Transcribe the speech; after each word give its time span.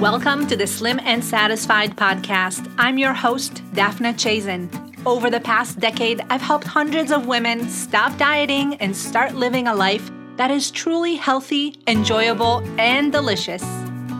Welcome 0.00 0.46
to 0.48 0.56
the 0.56 0.66
Slim 0.66 1.00
and 1.04 1.24
Satisfied 1.24 1.96
podcast. 1.96 2.70
I'm 2.76 2.98
your 2.98 3.14
host, 3.14 3.62
Daphna 3.72 4.12
Chazen. 4.12 4.68
Over 5.06 5.30
the 5.30 5.40
past 5.40 5.80
decade, 5.80 6.20
I've 6.28 6.42
helped 6.42 6.66
hundreds 6.66 7.10
of 7.10 7.26
women 7.26 7.66
stop 7.70 8.18
dieting 8.18 8.74
and 8.74 8.94
start 8.94 9.36
living 9.36 9.68
a 9.68 9.74
life 9.74 10.10
that 10.36 10.50
is 10.50 10.70
truly 10.70 11.16
healthy, 11.16 11.76
enjoyable, 11.86 12.62
and 12.78 13.10
delicious. 13.10 13.64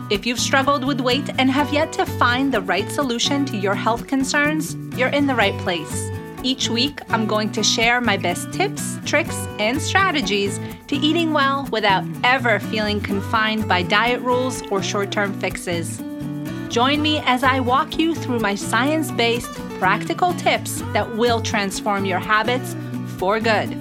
If 0.09 0.25
you've 0.25 0.39
struggled 0.39 0.83
with 0.83 0.99
weight 0.99 1.29
and 1.37 1.51
have 1.51 1.71
yet 1.71 1.93
to 1.93 2.07
find 2.07 2.51
the 2.51 2.61
right 2.61 2.89
solution 2.89 3.45
to 3.45 3.55
your 3.55 3.75
health 3.75 4.07
concerns, 4.07 4.75
you're 4.97 5.09
in 5.09 5.27
the 5.27 5.35
right 5.35 5.57
place. 5.59 6.09
Each 6.43 6.69
week, 6.69 6.99
I'm 7.09 7.25
going 7.25 7.51
to 7.53 7.63
share 7.63 7.99
my 7.99 8.15
best 8.15 8.53
tips, 8.53 8.99
tricks, 9.05 9.35
and 9.59 9.81
strategies 9.81 10.59
to 10.87 10.95
eating 10.95 11.33
well 11.33 11.67
without 11.71 12.05
ever 12.23 12.59
feeling 12.59 13.01
confined 13.01 13.67
by 13.67 13.81
diet 13.81 14.21
rules 14.21 14.61
or 14.69 14.83
short 14.83 15.11
term 15.11 15.33
fixes. 15.39 16.01
Join 16.69 17.01
me 17.01 17.19
as 17.25 17.43
I 17.43 17.59
walk 17.59 17.97
you 17.97 18.13
through 18.13 18.39
my 18.39 18.53
science 18.53 19.09
based, 19.11 19.51
practical 19.79 20.33
tips 20.33 20.83
that 20.93 21.17
will 21.17 21.41
transform 21.41 22.05
your 22.05 22.19
habits 22.19 22.75
for 23.17 23.39
good. 23.39 23.75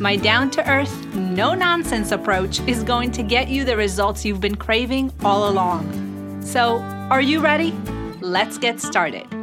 My 0.00 0.16
down 0.16 0.50
to 0.52 0.68
earth, 0.68 1.14
no 1.14 1.54
nonsense 1.54 2.10
approach 2.10 2.60
is 2.66 2.82
going 2.82 3.12
to 3.12 3.22
get 3.22 3.48
you 3.48 3.64
the 3.64 3.76
results 3.76 4.24
you've 4.24 4.40
been 4.40 4.56
craving 4.56 5.12
all 5.22 5.48
along. 5.48 6.40
So, 6.42 6.78
are 7.10 7.20
you 7.20 7.40
ready? 7.40 7.72
Let's 8.20 8.56
get 8.56 8.80
started. 8.80 9.41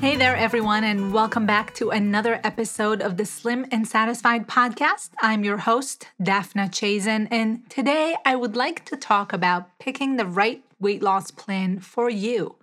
Hey 0.00 0.16
there, 0.16 0.34
everyone, 0.34 0.82
and 0.84 1.12
welcome 1.12 1.44
back 1.44 1.74
to 1.74 1.90
another 1.90 2.40
episode 2.42 3.02
of 3.02 3.18
the 3.18 3.26
Slim 3.26 3.66
and 3.70 3.86
Satisfied 3.86 4.48
podcast. 4.48 5.10
I'm 5.20 5.44
your 5.44 5.58
host, 5.58 6.06
Daphna 6.18 6.70
Chazen, 6.70 7.28
and 7.30 7.68
today 7.68 8.16
I 8.24 8.34
would 8.34 8.56
like 8.56 8.86
to 8.86 8.96
talk 8.96 9.34
about 9.34 9.78
picking 9.78 10.16
the 10.16 10.24
right 10.24 10.64
weight 10.80 11.02
loss 11.02 11.30
plan 11.30 11.80
for 11.80 12.08
you. 12.08 12.56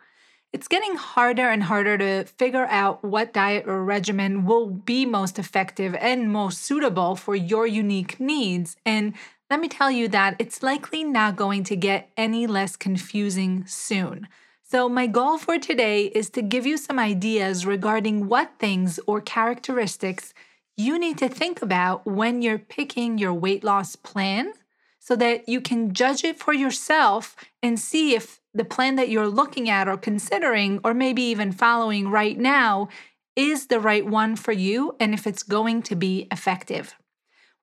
It's 0.51 0.67
getting 0.67 0.95
harder 0.95 1.47
and 1.47 1.61
harder 1.61 1.95
to 1.99 2.23
figure 2.25 2.65
out 2.65 3.03
what 3.03 3.33
diet 3.33 3.67
or 3.67 3.83
regimen 3.83 4.43
will 4.47 4.65
be 4.65 5.05
most 5.05 5.37
effective 5.37 5.93
and 5.93 6.33
most 6.33 6.63
suitable 6.63 7.15
for 7.15 7.35
your 7.35 7.67
unique 7.67 8.19
needs. 8.19 8.77
And 8.83 9.13
let 9.51 9.59
me 9.59 9.67
tell 9.67 9.91
you 9.91 10.07
that 10.07 10.37
it's 10.39 10.63
likely 10.63 11.03
not 11.03 11.35
going 11.35 11.63
to 11.65 11.75
get 11.75 12.09
any 12.17 12.47
less 12.47 12.75
confusing 12.75 13.63
soon. 13.67 14.27
So, 14.69 14.89
my 14.89 15.07
goal 15.07 15.37
for 15.37 15.57
today 15.57 16.07
is 16.07 16.29
to 16.31 16.41
give 16.41 16.65
you 16.65 16.75
some 16.75 16.99
ideas 16.99 17.65
regarding 17.65 18.27
what 18.27 18.51
things 18.59 18.99
or 19.07 19.21
characteristics 19.21 20.33
you 20.75 20.99
need 20.99 21.17
to 21.19 21.29
think 21.29 21.61
about 21.61 22.05
when 22.05 22.41
you're 22.41 22.59
picking 22.59 23.17
your 23.17 23.33
weight 23.33 23.63
loss 23.63 23.95
plan 23.95 24.51
so 24.99 25.15
that 25.15 25.47
you 25.47 25.61
can 25.61 25.93
judge 25.93 26.25
it 26.25 26.37
for 26.37 26.51
yourself 26.51 27.37
and 27.63 27.79
see 27.79 28.13
if 28.13 28.41
the 28.53 28.65
plan 28.65 28.97
that 28.97 29.07
you're 29.07 29.29
looking 29.29 29.69
at 29.69 29.87
or 29.87 29.95
considering, 29.95 30.81
or 30.83 30.93
maybe 30.93 31.21
even 31.21 31.53
following 31.53 32.09
right 32.09 32.37
now, 32.37 32.89
is 33.37 33.67
the 33.67 33.79
right 33.79 34.05
one 34.05 34.35
for 34.35 34.51
you 34.51 34.97
and 34.99 35.13
if 35.13 35.25
it's 35.25 35.43
going 35.43 35.81
to 35.83 35.95
be 35.95 36.27
effective. 36.29 36.93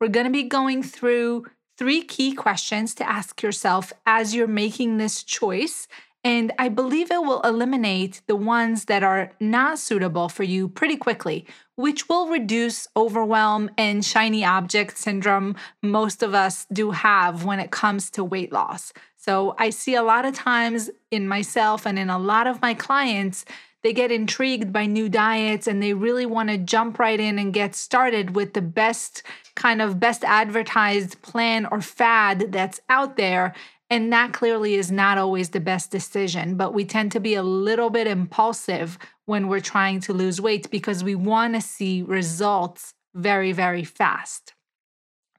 We're 0.01 0.09
going 0.09 0.25
to 0.25 0.33
be 0.33 0.45
going 0.45 0.83
through 0.83 1.45
three 1.77 2.01
key 2.01 2.33
questions 2.33 2.95
to 2.95 3.07
ask 3.07 3.43
yourself 3.43 3.93
as 4.07 4.35
you're 4.35 4.47
making 4.47 4.97
this 4.97 5.23
choice 5.23 5.87
and 6.25 6.53
I 6.59 6.71
believe 6.71 7.11
it 7.11 7.21
will 7.23 7.43
eliminate 7.43 8.23
the 8.27 8.35
ones 8.35 8.87
that 8.87 9.03
are 9.03 9.33
not 9.39 9.79
suitable 9.79 10.31
for 10.31 10.43
you 10.43 10.69
pretty 10.69 10.97
quickly, 10.97 11.47
which 11.77 12.09
will 12.09 12.29
reduce 12.29 12.89
overwhelm 12.97 13.71
and 13.77 14.03
shiny 14.03 14.43
object 14.43 14.97
syndrome 14.97 15.55
most 15.83 16.23
of 16.23 16.35
us 16.35 16.67
do 16.73 16.93
have 16.93 17.45
when 17.45 17.61
it 17.61 17.71
comes 17.71 18.11
to 18.13 18.25
weight 18.25 18.53
loss. 18.53 18.95
So 19.17 19.55
I 19.59 19.69
see 19.71 19.95
a 19.95 20.03
lot 20.03 20.25
of 20.25 20.35
times 20.35 20.91
in 21.11 21.29
myself 21.29 21.87
and 21.87 21.99
in 21.99 22.09
a 22.09 22.19
lot 22.19 22.47
of 22.47 22.63
my 22.63 22.73
clients, 22.73 23.45
they 23.83 23.93
get 23.93 24.11
intrigued 24.11 24.73
by 24.73 24.87
new 24.87 25.11
diets 25.11 25.67
and 25.67 25.83
they 25.83 25.93
really 25.93 26.25
want 26.25 26.49
to 26.49 26.57
jump 26.57 26.99
right 26.99 27.21
in 27.21 27.39
and 27.39 27.53
get 27.53 27.75
started 27.75 28.35
with 28.35 28.55
the 28.55 28.63
best 28.63 29.23
kind 29.55 29.83
of 29.83 30.01
best 30.01 30.25
advertised 30.25 31.21
plan 31.21 31.67
or 31.71 31.83
fad 31.83 32.51
that's 32.51 32.81
out 32.89 33.17
there 33.17 33.55
and 33.91 34.13
that 34.13 34.33
clearly 34.33 34.75
is 34.75 34.91
not 34.91 35.19
always 35.19 35.51
the 35.51 35.61
best 35.61 35.91
decision, 35.91 36.57
but 36.57 36.73
we 36.75 36.85
tend 36.85 37.13
to 37.13 37.21
be 37.21 37.35
a 37.35 37.43
little 37.43 37.91
bit 37.91 38.07
impulsive 38.07 38.99
when 39.27 39.49
we're 39.49 39.61
trying 39.61 40.01
to 40.01 40.13
lose 40.13 40.41
weight 40.41 40.71
because 40.71 41.05
we 41.05 41.15
want 41.15 41.55
to 41.55 41.61
see 41.61 42.03
results 42.03 42.95
very, 43.15 43.53
very 43.53 43.85
fast. 43.85 44.55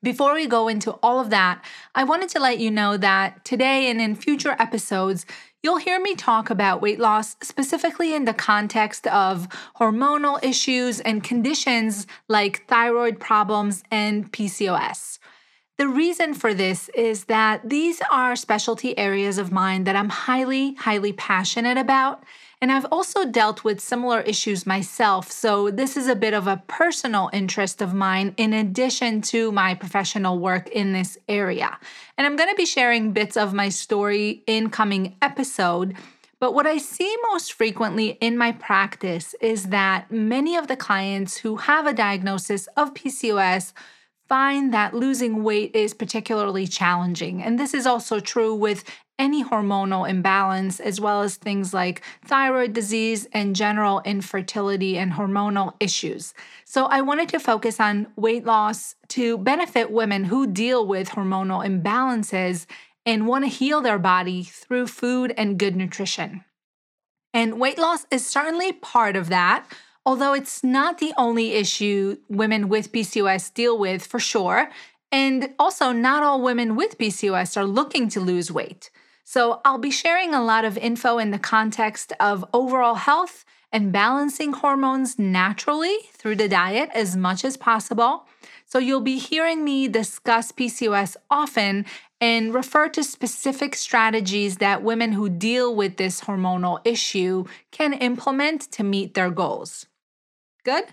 Before 0.03 0.35
we 0.35 0.45
go 0.45 0.67
into 0.67 0.91
all 1.01 1.19
of 1.19 1.31
that, 1.31 1.65
I 1.95 2.03
wanted 2.03 2.29
to 2.29 2.39
let 2.39 2.59
you 2.59 2.69
know 2.69 2.95
that 2.97 3.43
today 3.43 3.89
and 3.89 3.99
in 3.99 4.15
future 4.15 4.55
episodes, 4.59 5.25
you'll 5.63 5.77
hear 5.77 5.99
me 5.99 6.13
talk 6.13 6.51
about 6.51 6.79
weight 6.79 6.99
loss 6.99 7.35
specifically 7.41 8.13
in 8.13 8.25
the 8.25 8.33
context 8.33 9.07
of 9.07 9.47
hormonal 9.79 10.43
issues 10.43 10.99
and 10.99 11.23
conditions 11.23 12.05
like 12.29 12.67
thyroid 12.67 13.19
problems 13.19 13.83
and 13.89 14.31
PCOS. 14.31 15.17
The 15.77 15.87
reason 15.89 16.33
for 16.33 16.53
this 16.53 16.87
is 16.95 17.25
that 17.25 17.69
these 17.69 18.01
are 18.09 18.37
specialty 18.37 18.97
areas 18.97 19.37
of 19.37 19.51
mine 19.51 19.83
that 19.83 19.95
I'm 19.95 20.07
highly, 20.07 20.75
highly 20.75 21.11
passionate 21.11 21.77
about. 21.77 22.23
And 22.61 22.71
I've 22.71 22.85
also 22.93 23.25
dealt 23.25 23.65
with 23.65 23.81
similar 23.81 24.21
issues 24.21 24.65
myself. 24.65 25.29
So, 25.29 25.69
this 25.69 25.97
is 25.97 26.07
a 26.07 26.15
bit 26.15 26.33
of 26.33 26.47
a 26.47 26.63
personal 26.67 27.29
interest 27.33 27.81
of 27.81 27.93
mine 27.93 28.33
in 28.37 28.53
addition 28.53 29.21
to 29.23 29.51
my 29.51 29.75
professional 29.75 30.39
work 30.39 30.69
in 30.69 30.93
this 30.93 31.17
area. 31.27 31.77
And 32.17 32.25
I'm 32.25 32.37
going 32.37 32.49
to 32.49 32.55
be 32.55 32.65
sharing 32.65 33.11
bits 33.11 33.35
of 33.35 33.53
my 33.53 33.67
story 33.67 34.43
in 34.47 34.69
coming 34.69 35.17
episode. 35.21 35.95
But 36.39 36.53
what 36.53 36.65
I 36.65 36.77
see 36.77 37.13
most 37.31 37.51
frequently 37.51 38.17
in 38.21 38.37
my 38.37 38.53
practice 38.53 39.35
is 39.41 39.65
that 39.65 40.09
many 40.09 40.55
of 40.55 40.67
the 40.67 40.77
clients 40.77 41.37
who 41.37 41.57
have 41.57 41.85
a 41.85 41.93
diagnosis 41.93 42.67
of 42.77 42.93
PCOS 42.93 43.73
find 44.27 44.73
that 44.73 44.93
losing 44.93 45.43
weight 45.43 45.75
is 45.75 45.93
particularly 45.93 46.67
challenging. 46.67 47.41
And 47.41 47.59
this 47.59 47.73
is 47.73 47.85
also 47.85 48.19
true 48.19 48.55
with 48.55 48.83
any 49.17 49.43
hormonal 49.43 50.09
imbalance, 50.09 50.79
as 50.79 50.99
well 50.99 51.21
as 51.21 51.35
things 51.35 51.73
like 51.73 52.01
thyroid 52.25 52.73
disease 52.73 53.27
and 53.31 53.55
general 53.55 54.01
infertility 54.03 54.97
and 54.97 55.13
hormonal 55.13 55.73
issues. 55.79 56.33
So, 56.65 56.85
I 56.85 57.01
wanted 57.01 57.29
to 57.29 57.39
focus 57.39 57.79
on 57.79 58.07
weight 58.17 58.45
loss 58.45 58.95
to 59.09 59.37
benefit 59.37 59.89
women 59.91 60.25
who 60.25 60.47
deal 60.47 60.85
with 60.85 61.11
hormonal 61.11 61.65
imbalances 61.65 62.65
and 63.05 63.27
want 63.27 63.45
to 63.45 63.49
heal 63.49 63.81
their 63.81 63.99
body 63.99 64.43
through 64.43 64.87
food 64.87 65.33
and 65.37 65.59
good 65.59 65.75
nutrition. 65.75 66.43
And 67.33 67.59
weight 67.59 67.77
loss 67.77 68.05
is 68.11 68.25
certainly 68.25 68.71
part 68.71 69.15
of 69.15 69.29
that 69.29 69.67
although 70.05 70.33
it's 70.33 70.63
not 70.63 70.99
the 70.99 71.13
only 71.17 71.53
issue 71.53 72.17
women 72.29 72.69
with 72.69 72.91
PCOS 72.91 73.53
deal 73.53 73.77
with 73.77 74.05
for 74.05 74.19
sure. 74.19 74.69
And 75.11 75.49
also, 75.57 75.91
not 75.91 76.23
all 76.23 76.41
women 76.41 76.75
with 76.75 76.97
PCOS 76.97 77.55
are 77.57 77.65
looking 77.65 78.09
to 78.09 78.19
lose 78.19 78.51
weight. 78.51 78.89
So, 79.23 79.61
I'll 79.63 79.77
be 79.77 79.91
sharing 79.91 80.33
a 80.33 80.43
lot 80.43 80.65
of 80.65 80.77
info 80.77 81.17
in 81.17 81.31
the 81.31 81.39
context 81.39 82.13
of 82.19 82.45
overall 82.53 82.95
health 82.95 83.45
and 83.71 83.91
balancing 83.91 84.53
hormones 84.53 85.17
naturally 85.17 85.97
through 86.13 86.35
the 86.35 86.47
diet 86.47 86.89
as 86.93 87.15
much 87.15 87.45
as 87.45 87.57
possible. 87.57 88.25
So, 88.65 88.77
you'll 88.77 89.01
be 89.01 89.17
hearing 89.17 89.63
me 89.63 89.87
discuss 89.87 90.51
PCOS 90.51 91.15
often 91.29 91.85
and 92.19 92.53
refer 92.53 92.89
to 92.89 93.03
specific 93.03 93.75
strategies 93.75 94.57
that 94.57 94.83
women 94.83 95.13
who 95.13 95.29
deal 95.29 95.75
with 95.75 95.97
this 95.97 96.21
hormonal 96.21 96.79
issue 96.85 97.45
can 97.71 97.93
implement 97.93 98.71
to 98.71 98.83
meet 98.83 99.13
their 99.13 99.29
goals. 99.29 99.87
Good? 100.65 100.85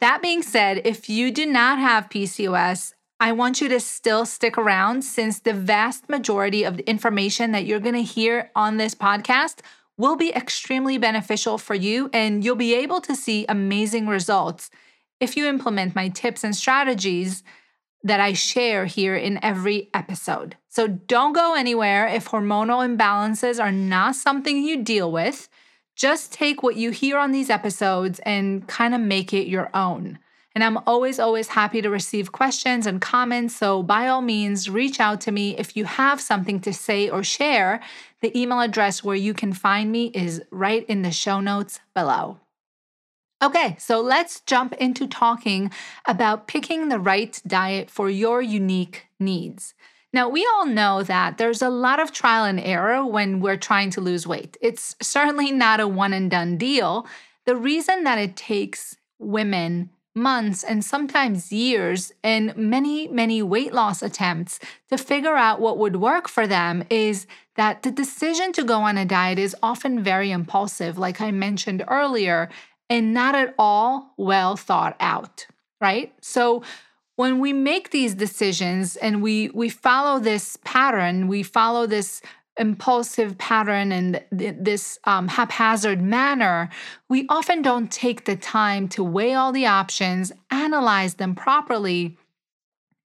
That 0.00 0.20
being 0.20 0.42
said, 0.42 0.82
if 0.84 1.08
you 1.08 1.32
do 1.32 1.46
not 1.46 1.78
have 1.78 2.10
PCOS, 2.10 2.92
I 3.18 3.32
want 3.32 3.60
you 3.60 3.68
to 3.70 3.80
still 3.80 4.26
stick 4.26 4.58
around 4.58 5.02
since 5.02 5.40
the 5.40 5.54
vast 5.54 6.08
majority 6.08 6.64
of 6.64 6.76
the 6.76 6.88
information 6.88 7.52
that 7.52 7.64
you're 7.64 7.80
going 7.80 7.94
to 7.94 8.02
hear 8.02 8.50
on 8.54 8.76
this 8.76 8.94
podcast 8.94 9.60
will 9.96 10.16
be 10.16 10.34
extremely 10.34 10.98
beneficial 10.98 11.56
for 11.56 11.74
you 11.74 12.10
and 12.12 12.44
you'll 12.44 12.56
be 12.56 12.74
able 12.74 13.00
to 13.02 13.16
see 13.16 13.46
amazing 13.48 14.06
results 14.06 14.70
if 15.18 15.36
you 15.36 15.46
implement 15.46 15.94
my 15.94 16.08
tips 16.08 16.44
and 16.44 16.54
strategies 16.54 17.42
that 18.02 18.20
I 18.20 18.34
share 18.34 18.84
here 18.86 19.16
in 19.16 19.42
every 19.42 19.88
episode. 19.92 20.56
So 20.68 20.86
don't 20.86 21.32
go 21.32 21.54
anywhere 21.54 22.06
if 22.06 22.28
hormonal 22.28 22.86
imbalances 22.86 23.62
are 23.62 23.72
not 23.72 24.14
something 24.14 24.62
you 24.62 24.82
deal 24.82 25.10
with. 25.10 25.48
Just 26.00 26.32
take 26.32 26.62
what 26.62 26.76
you 26.76 26.92
hear 26.92 27.18
on 27.18 27.30
these 27.30 27.50
episodes 27.50 28.20
and 28.20 28.66
kind 28.66 28.94
of 28.94 29.02
make 29.02 29.34
it 29.34 29.48
your 29.48 29.68
own. 29.74 30.18
And 30.54 30.64
I'm 30.64 30.78
always, 30.86 31.20
always 31.20 31.48
happy 31.48 31.82
to 31.82 31.90
receive 31.90 32.32
questions 32.32 32.86
and 32.86 33.02
comments. 33.02 33.54
So, 33.54 33.82
by 33.82 34.08
all 34.08 34.22
means, 34.22 34.70
reach 34.70 34.98
out 34.98 35.20
to 35.20 35.30
me 35.30 35.58
if 35.58 35.76
you 35.76 35.84
have 35.84 36.18
something 36.18 36.58
to 36.60 36.72
say 36.72 37.10
or 37.10 37.22
share. 37.22 37.82
The 38.22 38.36
email 38.36 38.60
address 38.60 39.04
where 39.04 39.14
you 39.14 39.34
can 39.34 39.52
find 39.52 39.92
me 39.92 40.06
is 40.14 40.40
right 40.50 40.86
in 40.86 41.02
the 41.02 41.10
show 41.10 41.38
notes 41.38 41.80
below. 41.94 42.38
Okay, 43.42 43.76
so 43.78 44.00
let's 44.00 44.40
jump 44.40 44.72
into 44.74 45.06
talking 45.06 45.70
about 46.06 46.48
picking 46.48 46.88
the 46.88 46.98
right 46.98 47.38
diet 47.46 47.90
for 47.90 48.08
your 48.08 48.40
unique 48.40 49.08
needs. 49.18 49.74
Now, 50.12 50.28
we 50.28 50.46
all 50.54 50.66
know 50.66 51.02
that 51.04 51.38
there's 51.38 51.62
a 51.62 51.70
lot 51.70 52.00
of 52.00 52.12
trial 52.12 52.44
and 52.44 52.58
error 52.58 53.06
when 53.06 53.40
we're 53.40 53.56
trying 53.56 53.90
to 53.90 54.00
lose 54.00 54.26
weight. 54.26 54.56
It's 54.60 54.96
certainly 55.00 55.52
not 55.52 55.78
a 55.78 55.86
one 55.86 56.12
and 56.12 56.30
done 56.30 56.56
deal. 56.56 57.06
The 57.46 57.56
reason 57.56 58.04
that 58.04 58.18
it 58.18 58.36
takes 58.36 58.96
women 59.18 59.90
months 60.14 60.64
and 60.64 60.84
sometimes 60.84 61.52
years 61.52 62.12
and 62.24 62.56
many, 62.56 63.06
many 63.08 63.42
weight 63.42 63.72
loss 63.72 64.02
attempts 64.02 64.58
to 64.88 64.98
figure 64.98 65.36
out 65.36 65.60
what 65.60 65.78
would 65.78 65.96
work 65.96 66.28
for 66.28 66.46
them 66.46 66.84
is 66.90 67.26
that 67.54 67.82
the 67.82 67.90
decision 67.92 68.52
to 68.52 68.64
go 68.64 68.80
on 68.80 68.98
a 68.98 69.04
diet 69.04 69.38
is 69.38 69.54
often 69.62 70.02
very 70.02 70.32
impulsive, 70.32 70.98
like 70.98 71.20
I 71.20 71.30
mentioned 71.30 71.84
earlier, 71.86 72.48
and 72.88 73.14
not 73.14 73.36
at 73.36 73.54
all 73.58 74.12
well 74.16 74.56
thought 74.56 74.96
out, 74.98 75.46
right? 75.80 76.12
So, 76.20 76.62
when 77.20 77.38
we 77.38 77.52
make 77.52 77.90
these 77.90 78.14
decisions 78.14 78.96
and 78.96 79.20
we 79.20 79.50
we 79.50 79.68
follow 79.68 80.18
this 80.18 80.56
pattern, 80.64 81.28
we 81.28 81.42
follow 81.42 81.86
this 81.86 82.22
impulsive 82.56 83.36
pattern 83.36 83.92
and 83.92 84.24
th- 84.38 84.56
this 84.58 84.98
um, 85.04 85.28
haphazard 85.28 86.00
manner, 86.00 86.70
we 87.10 87.26
often 87.28 87.60
don't 87.60 87.92
take 87.92 88.24
the 88.24 88.36
time 88.36 88.88
to 88.88 89.04
weigh 89.04 89.34
all 89.34 89.52
the 89.52 89.66
options, 89.66 90.32
analyze 90.50 91.16
them 91.16 91.34
properly, 91.34 92.16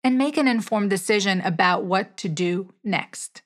and 0.04 0.16
make 0.16 0.36
an 0.36 0.46
informed 0.46 0.90
decision 0.90 1.40
about 1.40 1.84
what 1.84 2.16
to 2.16 2.28
do 2.28 2.72
next. 2.84 3.42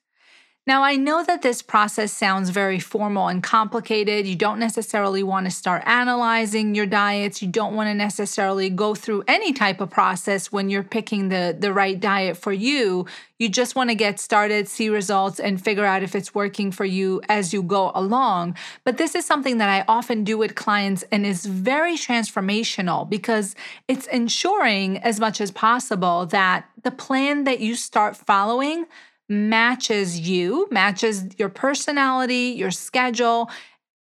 Now, 0.69 0.83
I 0.83 0.97
know 0.97 1.23
that 1.23 1.41
this 1.41 1.63
process 1.63 2.11
sounds 2.11 2.51
very 2.51 2.77
formal 2.77 3.27
and 3.27 3.41
complicated. 3.41 4.27
You 4.27 4.35
don't 4.35 4.59
necessarily 4.59 5.23
want 5.23 5.47
to 5.47 5.51
start 5.51 5.81
analyzing 5.87 6.75
your 6.75 6.85
diets. 6.85 7.41
You 7.41 7.47
don't 7.47 7.73
want 7.73 7.87
to 7.87 7.95
necessarily 7.95 8.69
go 8.69 8.93
through 8.93 9.23
any 9.27 9.51
type 9.51 9.81
of 9.81 9.89
process 9.89 10.51
when 10.51 10.69
you're 10.69 10.83
picking 10.83 11.29
the, 11.29 11.57
the 11.59 11.73
right 11.73 11.99
diet 11.99 12.37
for 12.37 12.53
you. 12.53 13.07
You 13.39 13.49
just 13.49 13.75
want 13.75 13.89
to 13.89 13.95
get 13.95 14.19
started, 14.19 14.67
see 14.67 14.89
results, 14.89 15.39
and 15.39 15.59
figure 15.59 15.85
out 15.85 16.03
if 16.03 16.13
it's 16.13 16.35
working 16.35 16.71
for 16.71 16.85
you 16.85 17.19
as 17.27 17.51
you 17.51 17.63
go 17.63 17.91
along. 17.95 18.55
But 18.83 18.99
this 18.99 19.15
is 19.15 19.25
something 19.25 19.57
that 19.57 19.69
I 19.69 19.85
often 19.87 20.23
do 20.23 20.37
with 20.37 20.53
clients 20.53 21.03
and 21.11 21.25
is 21.25 21.47
very 21.47 21.95
transformational 21.95 23.09
because 23.09 23.55
it's 23.87 24.05
ensuring 24.05 24.99
as 24.99 25.19
much 25.19 25.41
as 25.41 25.49
possible 25.49 26.27
that 26.27 26.69
the 26.83 26.91
plan 26.91 27.45
that 27.45 27.59
you 27.59 27.73
start 27.73 28.15
following 28.15 28.85
matches 29.29 30.19
you, 30.19 30.67
matches 30.71 31.25
your 31.37 31.49
personality, 31.49 32.55
your 32.57 32.71
schedule, 32.71 33.49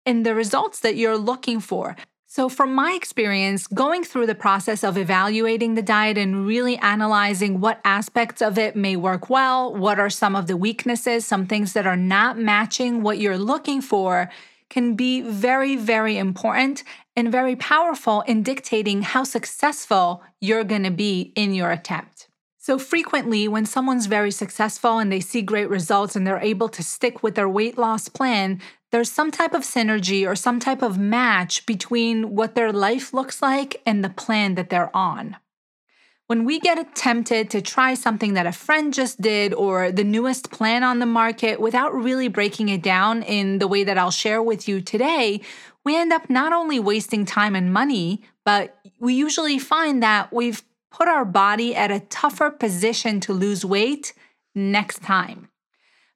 and 0.06 0.26
the 0.26 0.34
results 0.34 0.80
that 0.80 0.96
you're 0.96 1.18
looking 1.18 1.60
for. 1.60 1.96
So, 2.30 2.50
from 2.50 2.74
my 2.74 2.94
experience, 2.94 3.68
going 3.68 4.04
through 4.04 4.28
the 4.28 4.36
process 4.36 4.84
of 4.84 4.98
evaluating 4.98 5.76
the 5.76 5.82
diet 5.82 6.18
and 6.18 6.46
really 6.46 6.78
analyzing 6.78 7.60
what 7.60 7.80
aspects 7.86 8.42
of 8.42 8.58
it 8.58 8.76
may 8.76 8.96
work 8.96 9.30
well, 9.30 9.74
what 9.74 10.00
are 10.00 10.10
some 10.10 10.36
of 10.36 10.48
the 10.48 10.58
weaknesses, 10.58 11.26
some 11.26 11.46
things 11.46 11.74
that 11.74 11.88
are 11.88 11.96
not 11.98 12.38
matching 12.38 13.02
what 13.02 13.18
you're 13.18 13.38
looking 13.38 13.82
for, 13.82 14.30
can 14.70 14.96
be 14.96 15.22
very, 15.22 15.76
very 15.76 16.18
important 16.18 16.84
and 17.16 17.32
very 17.32 17.56
powerful 17.56 18.22
in 18.22 18.44
dictating 18.44 19.02
how 19.02 19.24
successful 19.24 20.22
you're 20.42 20.64
going 20.64 20.84
to 20.84 20.92
be 20.92 21.32
in 21.36 21.54
your 21.54 21.72
attempt. 21.72 22.17
So, 22.68 22.78
frequently, 22.78 23.48
when 23.48 23.66
someone's 23.66 24.08
very 24.08 24.30
successful 24.30 25.00
and 25.00 25.10
they 25.10 25.22
see 25.22 25.42
great 25.42 25.70
results 25.70 26.18
and 26.18 26.28
they're 26.28 26.38
able 26.38 26.68
to 26.68 26.84
stick 26.84 27.24
with 27.24 27.36
their 27.36 27.48
weight 27.48 27.78
loss 27.78 28.10
plan, 28.10 28.60
there's 28.92 29.10
some 29.10 29.32
type 29.32 29.54
of 29.54 29.62
synergy 29.62 30.28
or 30.28 30.36
some 30.36 30.60
type 30.60 30.82
of 30.82 30.98
match 30.98 31.66
between 31.66 32.36
what 32.36 32.56
their 32.56 32.74
life 32.74 33.14
looks 33.14 33.42
like 33.42 33.82
and 33.86 34.04
the 34.04 34.10
plan 34.10 34.56
that 34.56 34.70
they're 34.70 34.94
on. 34.94 35.38
When 36.26 36.44
we 36.44 36.60
get 36.60 36.94
tempted 36.94 37.50
to 37.52 37.62
try 37.62 37.94
something 37.94 38.34
that 38.34 38.46
a 38.46 38.52
friend 38.52 38.94
just 38.94 39.22
did 39.22 39.54
or 39.54 39.90
the 39.90 40.04
newest 40.04 40.52
plan 40.52 40.84
on 40.84 41.00
the 41.00 41.06
market 41.06 41.62
without 41.62 41.94
really 41.94 42.28
breaking 42.28 42.68
it 42.68 42.84
down 42.84 43.24
in 43.24 43.60
the 43.60 43.68
way 43.70 43.86
that 43.86 43.98
I'll 43.98 44.12
share 44.12 44.44
with 44.44 44.68
you 44.68 44.82
today, 44.82 45.40
we 45.86 45.96
end 45.96 46.12
up 46.12 46.30
not 46.30 46.52
only 46.52 46.82
wasting 46.82 47.24
time 47.24 47.56
and 47.56 47.72
money, 47.72 48.24
but 48.44 48.78
we 49.00 49.14
usually 49.14 49.58
find 49.58 50.04
that 50.04 50.34
we've 50.34 50.62
put 50.98 51.08
our 51.08 51.26
body 51.26 51.76
at 51.76 51.92
a 51.92 52.00
tougher 52.00 52.50
position 52.50 53.20
to 53.20 53.32
lose 53.32 53.64
weight 53.64 54.14
next 54.56 55.04
time. 55.04 55.48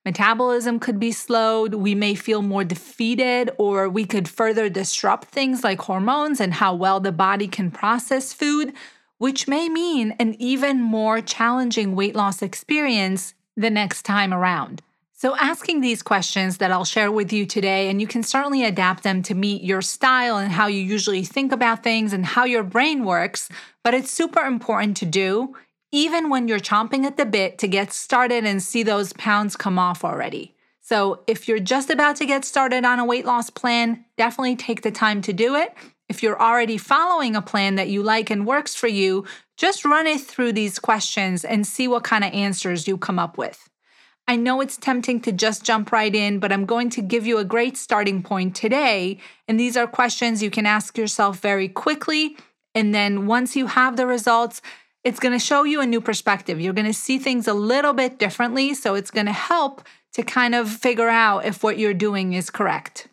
Metabolism 0.04 0.80
could 0.80 1.00
be 1.00 1.12
slowed, 1.12 1.76
we 1.76 1.94
may 1.94 2.16
feel 2.16 2.42
more 2.42 2.64
defeated, 2.64 3.52
or 3.60 3.88
we 3.88 4.06
could 4.06 4.28
further 4.28 4.70
disrupt 4.70 5.28
things 5.28 5.64
like 5.64 5.80
hormones 5.82 6.40
and 6.40 6.56
how 6.56 6.74
well 6.74 7.00
the 7.00 7.12
body 7.12 7.48
can 7.48 7.70
process 7.70 8.34
food, 8.34 8.74
which 9.20 9.48
may 9.48 9.70
mean 9.70 10.16
an 10.18 10.36
even 10.40 10.82
more 10.82 11.22
challenging 11.22 11.96
weight 11.96 12.16
loss 12.16 12.42
experience 12.42 13.36
the 13.56 13.70
next 13.70 14.02
time 14.02 14.34
around. 14.34 14.82
So, 15.22 15.36
asking 15.36 15.82
these 15.82 16.02
questions 16.02 16.58
that 16.58 16.72
I'll 16.72 16.84
share 16.84 17.12
with 17.12 17.32
you 17.32 17.46
today, 17.46 17.92
and 17.92 18.02
you 18.02 18.08
can 18.08 18.24
certainly 18.24 18.66
adapt 18.66 19.04
them 19.04 19.22
to 19.22 19.36
meet 19.36 19.62
your 19.62 19.84
style 19.84 20.38
and 20.38 20.52
how 20.52 20.66
you 20.66 20.82
usually 20.82 21.24
think 21.24 21.52
about 21.52 21.84
things 21.84 22.12
and 22.12 22.26
how 22.26 22.46
your 22.46 22.64
brain 22.64 23.06
works, 23.06 23.48
but 23.84 23.94
it's 23.94 24.10
super 24.10 24.42
important 24.42 24.98
to 24.98 25.06
do, 25.06 25.56
even 25.92 26.32
when 26.32 26.48
you're 26.48 26.58
chomping 26.58 27.04
at 27.04 27.18
the 27.18 27.26
bit 27.28 27.60
to 27.60 27.68
get 27.68 27.94
started 27.94 28.48
and 28.48 28.64
see 28.64 28.82
those 28.82 29.14
pounds 29.14 29.56
come 29.56 29.78
off 29.78 30.04
already. 30.04 30.56
So, 30.82 31.22
if 31.28 31.48
you're 31.48 31.60
just 31.60 31.92
about 31.92 32.16
to 32.16 32.26
get 32.26 32.44
started 32.44 32.84
on 32.84 32.98
a 32.98 33.06
weight 33.06 33.26
loss 33.26 33.52
plan, 33.52 34.04
definitely 34.18 34.56
take 34.56 34.82
the 34.82 34.90
time 34.90 35.22
to 35.22 35.34
do 35.34 35.54
it. 35.54 35.72
If 36.10 36.24
you're 36.24 36.42
already 36.42 36.80
following 36.80 37.36
a 37.36 37.44
plan 37.44 37.76
that 37.76 37.90
you 37.90 38.02
like 38.02 38.32
and 38.32 38.48
works 38.48 38.74
for 38.74 38.88
you, 38.88 39.26
just 39.56 39.86
run 39.86 40.08
it 40.08 40.22
through 40.22 40.54
these 40.54 40.80
questions 40.80 41.46
and 41.46 41.68
see 41.68 41.88
what 41.88 42.04
kind 42.04 42.24
of 42.24 42.34
answers 42.34 42.88
you 42.88 42.98
come 42.98 43.20
up 43.20 43.38
with. 43.38 43.70
I 44.32 44.38
know 44.38 44.62
it's 44.62 44.78
tempting 44.78 45.20
to 45.24 45.34
just 45.34 45.66
jump 45.66 45.92
right 45.92 46.16
in, 46.16 46.40
but 46.40 46.54
I'm 46.54 46.66
going 46.66 46.90
to 46.92 47.02
give 47.02 47.28
you 47.28 47.38
a 47.38 47.44
great 47.44 47.76
starting 47.76 48.24
point 48.24 48.56
today. 48.56 49.18
And 49.46 49.60
these 49.60 49.76
are 49.76 49.86
questions 49.86 50.42
you 50.42 50.50
can 50.50 50.66
ask 50.66 50.98
yourself 50.98 51.40
very 51.40 51.68
quickly. 51.68 52.38
And 52.74 52.96
then 52.96 53.28
once 53.28 53.58
you 53.58 53.68
have 53.68 53.98
the 53.98 54.08
results, 54.08 54.62
it's 55.04 55.20
going 55.20 55.38
to 55.38 55.46
show 55.46 55.64
you 55.64 55.82
a 55.82 55.86
new 55.86 56.00
perspective. 56.00 56.62
You're 56.62 56.72
going 56.72 56.88
to 56.88 56.94
see 56.94 57.20
things 57.20 57.46
a 57.46 57.54
little 57.54 57.92
bit 57.92 58.20
differently. 58.20 58.74
So 58.74 58.96
it's 58.96 59.12
going 59.12 59.26
to 59.26 59.34
help 59.34 59.86
to 60.14 60.24
kind 60.24 60.56
of 60.56 60.70
figure 60.70 61.10
out 61.10 61.44
if 61.44 61.62
what 61.62 61.78
you're 61.78 61.94
doing 61.94 62.32
is 62.32 62.50
correct. 62.50 63.10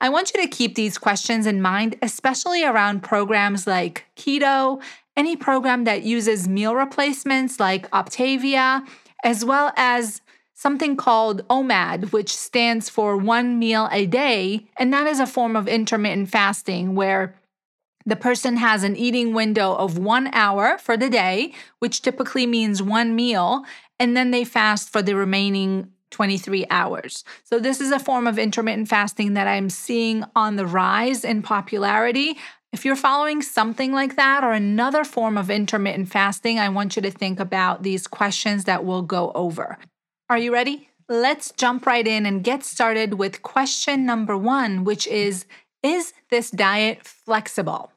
I 0.00 0.08
want 0.08 0.32
you 0.34 0.42
to 0.42 0.48
keep 0.48 0.74
these 0.74 0.98
questions 0.98 1.46
in 1.46 1.62
mind, 1.62 1.94
especially 2.02 2.64
around 2.64 3.04
programs 3.04 3.68
like 3.68 4.04
keto, 4.16 4.82
any 5.16 5.36
program 5.36 5.84
that 5.84 6.02
uses 6.02 6.48
meal 6.48 6.74
replacements 6.74 7.60
like 7.60 7.88
Optavia, 7.92 8.84
as 9.22 9.44
well 9.44 9.72
as 9.76 10.22
something 10.56 10.96
called 10.96 11.46
OMAD, 11.48 12.12
which 12.12 12.34
stands 12.34 12.88
for 12.88 13.16
one 13.16 13.58
meal 13.58 13.88
a 13.92 14.06
day. 14.06 14.66
And 14.78 14.92
that 14.92 15.06
is 15.06 15.20
a 15.20 15.26
form 15.26 15.54
of 15.54 15.68
intermittent 15.68 16.30
fasting 16.30 16.94
where 16.94 17.36
the 18.06 18.16
person 18.16 18.56
has 18.56 18.82
an 18.82 18.96
eating 18.96 19.34
window 19.34 19.74
of 19.74 19.98
one 19.98 20.28
hour 20.32 20.78
for 20.78 20.96
the 20.96 21.10
day, 21.10 21.52
which 21.78 22.00
typically 22.00 22.46
means 22.46 22.82
one 22.82 23.14
meal, 23.14 23.64
and 23.98 24.16
then 24.16 24.30
they 24.30 24.44
fast 24.44 24.90
for 24.90 25.02
the 25.02 25.14
remaining 25.14 25.92
23 26.10 26.66
hours. 26.70 27.24
So, 27.44 27.58
this 27.58 27.80
is 27.80 27.90
a 27.90 27.98
form 27.98 28.26
of 28.26 28.38
intermittent 28.38 28.88
fasting 28.88 29.34
that 29.34 29.48
I'm 29.48 29.68
seeing 29.68 30.24
on 30.34 30.56
the 30.56 30.66
rise 30.66 31.24
in 31.24 31.42
popularity. 31.42 32.38
If 32.72 32.84
you're 32.84 32.96
following 32.96 33.42
something 33.42 33.92
like 33.92 34.16
that 34.16 34.44
or 34.44 34.52
another 34.52 35.04
form 35.04 35.36
of 35.36 35.50
intermittent 35.50 36.08
fasting, 36.08 36.58
I 36.58 36.68
want 36.68 36.94
you 36.94 37.02
to 37.02 37.10
think 37.10 37.40
about 37.40 37.82
these 37.82 38.06
questions 38.06 38.64
that 38.64 38.84
we'll 38.84 39.02
go 39.02 39.32
over. 39.34 39.78
Are 40.28 40.38
you 40.38 40.52
ready? 40.52 40.88
Let's 41.08 41.52
jump 41.52 41.86
right 41.86 42.04
in 42.04 42.26
and 42.26 42.42
get 42.42 42.64
started 42.64 43.14
with 43.14 43.42
question 43.42 44.04
number 44.04 44.36
one, 44.36 44.82
which 44.82 45.06
is 45.06 45.46
Is 45.84 46.14
this 46.30 46.50
diet 46.50 47.06
flexible? 47.06 47.92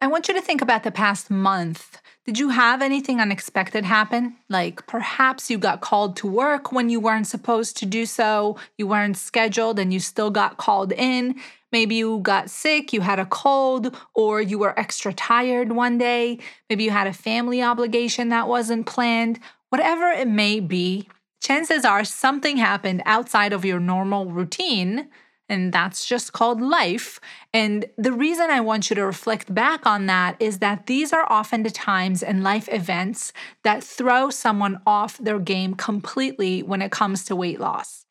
I 0.00 0.08
want 0.08 0.26
you 0.26 0.34
to 0.34 0.40
think 0.40 0.62
about 0.62 0.82
the 0.82 0.90
past 0.90 1.30
month. 1.30 1.98
Did 2.26 2.40
you 2.40 2.48
have 2.48 2.82
anything 2.82 3.20
unexpected 3.20 3.84
happen? 3.84 4.34
Like 4.48 4.84
perhaps 4.88 5.48
you 5.48 5.58
got 5.58 5.80
called 5.80 6.16
to 6.16 6.26
work 6.26 6.72
when 6.72 6.90
you 6.90 6.98
weren't 6.98 7.28
supposed 7.28 7.76
to 7.76 7.86
do 7.86 8.04
so, 8.04 8.58
you 8.76 8.88
weren't 8.88 9.16
scheduled 9.16 9.78
and 9.78 9.92
you 9.92 10.00
still 10.00 10.32
got 10.32 10.56
called 10.56 10.90
in. 10.90 11.36
Maybe 11.70 11.94
you 11.94 12.18
got 12.18 12.50
sick, 12.50 12.92
you 12.92 13.00
had 13.02 13.20
a 13.20 13.26
cold, 13.26 13.96
or 14.12 14.42
you 14.42 14.58
were 14.58 14.76
extra 14.76 15.12
tired 15.12 15.70
one 15.70 15.98
day. 15.98 16.40
Maybe 16.68 16.82
you 16.82 16.90
had 16.90 17.06
a 17.06 17.12
family 17.12 17.62
obligation 17.62 18.30
that 18.30 18.48
wasn't 18.48 18.86
planned. 18.86 19.38
Whatever 19.68 20.08
it 20.08 20.26
may 20.26 20.58
be, 20.58 21.06
chances 21.40 21.84
are 21.84 22.04
something 22.04 22.58
happened 22.58 23.02
outside 23.06 23.52
of 23.52 23.64
your 23.64 23.80
normal 23.80 24.26
routine. 24.26 25.08
And 25.48 25.72
that's 25.72 26.04
just 26.04 26.32
called 26.32 26.60
life. 26.60 27.18
And 27.52 27.86
the 27.98 28.12
reason 28.12 28.50
I 28.50 28.60
want 28.60 28.88
you 28.88 28.94
to 28.94 29.04
reflect 29.04 29.52
back 29.52 29.84
on 29.84 30.06
that 30.06 30.36
is 30.38 30.60
that 30.60 30.86
these 30.86 31.12
are 31.12 31.26
often 31.28 31.64
the 31.64 31.70
times 31.70 32.22
and 32.22 32.44
life 32.44 32.68
events 32.70 33.32
that 33.64 33.82
throw 33.82 34.30
someone 34.30 34.80
off 34.86 35.18
their 35.18 35.40
game 35.40 35.74
completely 35.74 36.62
when 36.62 36.82
it 36.82 36.92
comes 36.92 37.24
to 37.24 37.34
weight 37.34 37.58
loss. 37.58 38.06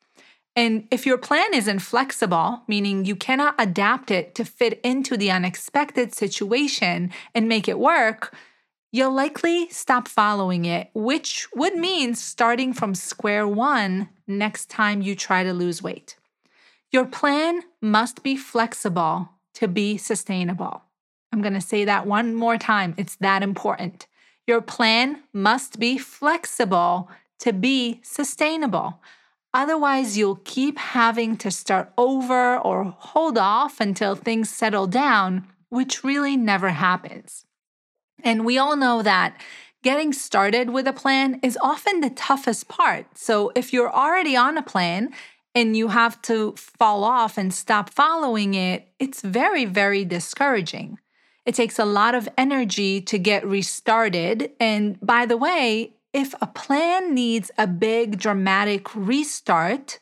And 0.54 0.86
if 0.90 1.06
your 1.06 1.16
plan 1.16 1.54
isn't 1.54 1.78
flexible, 1.78 2.62
meaning 2.66 3.06
you 3.06 3.16
cannot 3.16 3.54
adapt 3.58 4.10
it 4.10 4.34
to 4.34 4.44
fit 4.44 4.78
into 4.84 5.16
the 5.16 5.30
unexpected 5.30 6.14
situation 6.14 7.10
and 7.34 7.48
make 7.48 7.68
it 7.68 7.78
work, 7.78 8.34
you'll 8.90 9.12
likely 9.12 9.68
stop 9.70 10.08
following 10.08 10.64
it, 10.64 10.90
which 10.94 11.48
would 11.54 11.76
mean 11.76 12.14
starting 12.14 12.72
from 12.72 12.94
square 12.94 13.46
one 13.46 14.08
next 14.26 14.68
time 14.68 15.02
you 15.02 15.14
try 15.14 15.42
to 15.44 15.52
lose 15.52 15.82
weight. 15.82 16.16
Your 16.90 17.06
plan 17.06 17.62
must 17.80 18.22
be 18.22 18.36
flexible 18.36 19.30
to 19.54 19.68
be 19.68 19.96
sustainable. 19.96 20.82
I'm 21.32 21.42
going 21.42 21.54
to 21.54 21.60
say 21.60 21.84
that 21.84 22.06
one 22.06 22.34
more 22.34 22.56
time. 22.56 22.94
It's 22.96 23.16
that 23.16 23.42
important. 23.42 24.06
Your 24.46 24.60
plan 24.60 25.22
must 25.32 25.78
be 25.78 25.96
flexible 25.96 27.08
to 27.38 27.52
be 27.52 28.00
sustainable. 28.02 29.00
Otherwise, 29.54 30.16
you'll 30.18 30.40
keep 30.44 30.78
having 30.78 31.36
to 31.36 31.50
start 31.50 31.92
over 31.96 32.56
or 32.58 32.84
hold 32.98 33.38
off 33.38 33.80
until 33.80 34.14
things 34.14 34.48
settle 34.48 34.86
down, 34.86 35.46
which 35.68 36.02
really 36.02 36.36
never 36.36 36.70
happens. 36.70 37.44
And 38.24 38.44
we 38.44 38.58
all 38.58 38.76
know 38.76 39.02
that 39.02 39.40
getting 39.82 40.12
started 40.12 40.70
with 40.70 40.86
a 40.86 40.92
plan 40.92 41.40
is 41.42 41.58
often 41.62 42.00
the 42.00 42.10
toughest 42.10 42.68
part. 42.68 43.06
So 43.16 43.52
if 43.54 43.72
you're 43.72 43.92
already 43.92 44.36
on 44.36 44.58
a 44.58 44.62
plan 44.62 45.10
and 45.54 45.76
you 45.76 45.88
have 45.88 46.20
to 46.22 46.54
fall 46.56 47.02
off 47.02 47.38
and 47.38 47.52
stop 47.52 47.90
following 47.90 48.54
it, 48.54 48.88
it's 48.98 49.22
very, 49.22 49.64
very 49.64 50.04
discouraging. 50.04 50.98
It 51.46 51.54
takes 51.54 51.78
a 51.78 51.84
lot 51.84 52.14
of 52.14 52.28
energy 52.36 53.00
to 53.02 53.18
get 53.18 53.46
restarted. 53.46 54.52
And 54.60 55.00
by 55.00 55.26
the 55.26 55.36
way, 55.36 55.94
if 56.12 56.34
a 56.40 56.46
plan 56.46 57.14
needs 57.14 57.50
a 57.56 57.66
big 57.66 58.18
dramatic 58.18 58.94
restart, 58.94 59.98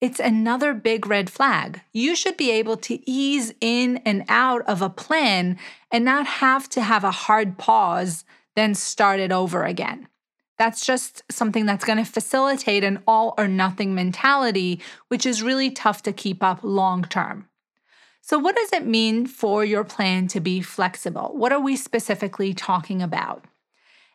it's 0.00 0.20
another 0.20 0.74
big 0.74 1.06
red 1.06 1.28
flag. 1.28 1.80
You 1.92 2.14
should 2.14 2.36
be 2.36 2.50
able 2.52 2.76
to 2.78 3.10
ease 3.10 3.52
in 3.60 3.96
and 3.98 4.24
out 4.28 4.62
of 4.68 4.80
a 4.80 4.90
plan 4.90 5.58
and 5.90 6.04
not 6.04 6.26
have 6.26 6.68
to 6.70 6.82
have 6.82 7.02
a 7.02 7.10
hard 7.10 7.58
pause, 7.58 8.24
then 8.54 8.74
start 8.74 9.18
it 9.18 9.32
over 9.32 9.64
again. 9.64 10.08
That's 10.56 10.84
just 10.84 11.22
something 11.30 11.66
that's 11.66 11.84
going 11.84 11.98
to 11.98 12.10
facilitate 12.10 12.84
an 12.84 13.02
all 13.06 13.34
or 13.38 13.48
nothing 13.48 13.94
mentality, 13.94 14.80
which 15.08 15.24
is 15.24 15.42
really 15.42 15.70
tough 15.70 16.02
to 16.02 16.12
keep 16.12 16.42
up 16.42 16.60
long 16.62 17.02
term. 17.02 17.48
So, 18.20 18.38
what 18.38 18.56
does 18.56 18.72
it 18.72 18.84
mean 18.84 19.26
for 19.26 19.64
your 19.64 19.84
plan 19.84 20.26
to 20.28 20.40
be 20.40 20.60
flexible? 20.60 21.32
What 21.34 21.52
are 21.52 21.60
we 21.60 21.76
specifically 21.76 22.52
talking 22.52 23.00
about? 23.00 23.44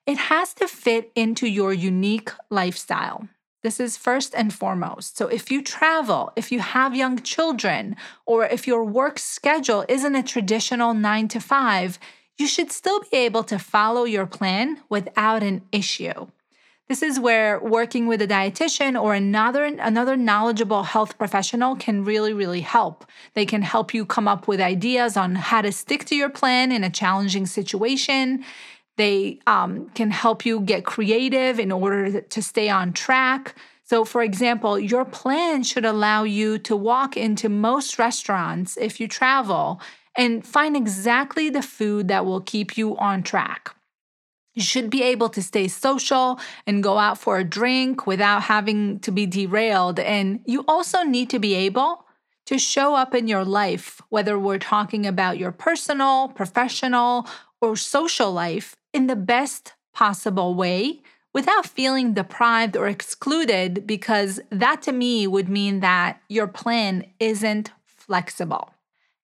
It 0.05 0.17
has 0.17 0.53
to 0.55 0.67
fit 0.67 1.11
into 1.15 1.47
your 1.47 1.73
unique 1.73 2.29
lifestyle. 2.49 3.27
This 3.63 3.79
is 3.79 3.95
first 3.95 4.35
and 4.35 4.53
foremost. 4.53 5.17
So, 5.17 5.27
if 5.27 5.49
you 5.49 5.63
travel, 5.63 6.33
if 6.35 6.51
you 6.51 6.59
have 6.59 6.95
young 6.95 7.19
children, 7.19 7.95
or 8.25 8.45
if 8.45 8.67
your 8.67 8.83
work 8.83 9.17
schedule 9.17 9.85
isn't 9.87 10.15
a 10.15 10.21
traditional 10.21 10.93
nine 10.93 11.29
to 11.29 11.39
five, 11.39 11.97
you 12.37 12.45
should 12.45 12.71
still 12.73 12.99
be 12.99 13.15
able 13.15 13.43
to 13.45 13.57
follow 13.57 14.03
your 14.03 14.25
plan 14.25 14.81
without 14.89 15.43
an 15.43 15.61
issue. 15.71 16.27
This 16.89 17.01
is 17.01 17.19
where 17.19 17.61
working 17.61 18.07
with 18.07 18.21
a 18.21 18.27
dietitian 18.27 19.01
or 19.01 19.15
another 19.15 19.63
another 19.63 20.17
knowledgeable 20.17 20.83
health 20.83 21.17
professional 21.17 21.77
can 21.77 22.03
really 22.03 22.33
really 22.33 22.59
help. 22.59 23.05
They 23.33 23.45
can 23.45 23.61
help 23.61 23.93
you 23.93 24.05
come 24.05 24.27
up 24.27 24.49
with 24.49 24.59
ideas 24.59 25.15
on 25.15 25.35
how 25.35 25.61
to 25.61 25.71
stick 25.71 26.03
to 26.05 26.15
your 26.15 26.29
plan 26.29 26.73
in 26.73 26.83
a 26.83 26.89
challenging 26.89 27.45
situation. 27.45 28.43
They 28.97 29.39
um, 29.47 29.89
can 29.95 30.11
help 30.11 30.45
you 30.45 30.59
get 30.59 30.85
creative 30.85 31.59
in 31.59 31.71
order 31.71 32.21
to 32.21 32.41
stay 32.41 32.69
on 32.69 32.93
track. 32.93 33.55
So, 33.83 34.05
for 34.05 34.21
example, 34.21 34.79
your 34.79 35.05
plan 35.05 35.63
should 35.63 35.85
allow 35.85 36.23
you 36.23 36.57
to 36.59 36.75
walk 36.75 37.17
into 37.17 37.49
most 37.49 37.99
restaurants 37.99 38.77
if 38.77 38.99
you 38.99 39.07
travel 39.07 39.81
and 40.15 40.45
find 40.45 40.77
exactly 40.77 41.49
the 41.49 41.61
food 41.61 42.07
that 42.07 42.25
will 42.25 42.41
keep 42.41 42.77
you 42.77 42.95
on 42.97 43.23
track. 43.23 43.75
You 44.53 44.61
should 44.61 44.91
be 44.91 45.01
able 45.01 45.29
to 45.29 45.41
stay 45.41 45.67
social 45.67 46.39
and 46.67 46.83
go 46.83 46.99
out 46.99 47.17
for 47.17 47.39
a 47.39 47.43
drink 47.43 48.05
without 48.05 48.43
having 48.43 48.99
to 48.99 49.11
be 49.11 49.25
derailed. 49.25 49.99
And 49.99 50.41
you 50.45 50.63
also 50.67 51.01
need 51.01 51.31
to 51.31 51.39
be 51.39 51.55
able 51.55 52.05
to 52.45 52.59
show 52.59 52.93
up 52.93 53.15
in 53.15 53.27
your 53.27 53.45
life, 53.45 54.01
whether 54.09 54.37
we're 54.37 54.59
talking 54.59 55.07
about 55.07 55.37
your 55.37 55.51
personal, 55.51 56.27
professional, 56.27 57.27
or 57.63 57.77
social 57.77 58.33
life, 58.33 58.75
in 58.93 59.07
the 59.07 59.15
best 59.15 59.73
possible 59.93 60.53
way 60.53 61.01
without 61.33 61.65
feeling 61.65 62.13
deprived 62.13 62.75
or 62.75 62.87
excluded, 62.87 63.87
because 63.87 64.39
that 64.51 64.81
to 64.81 64.91
me 64.91 65.25
would 65.25 65.47
mean 65.47 65.79
that 65.79 66.21
your 66.27 66.45
plan 66.45 67.05
isn't 67.19 67.71
flexible. 67.85 68.69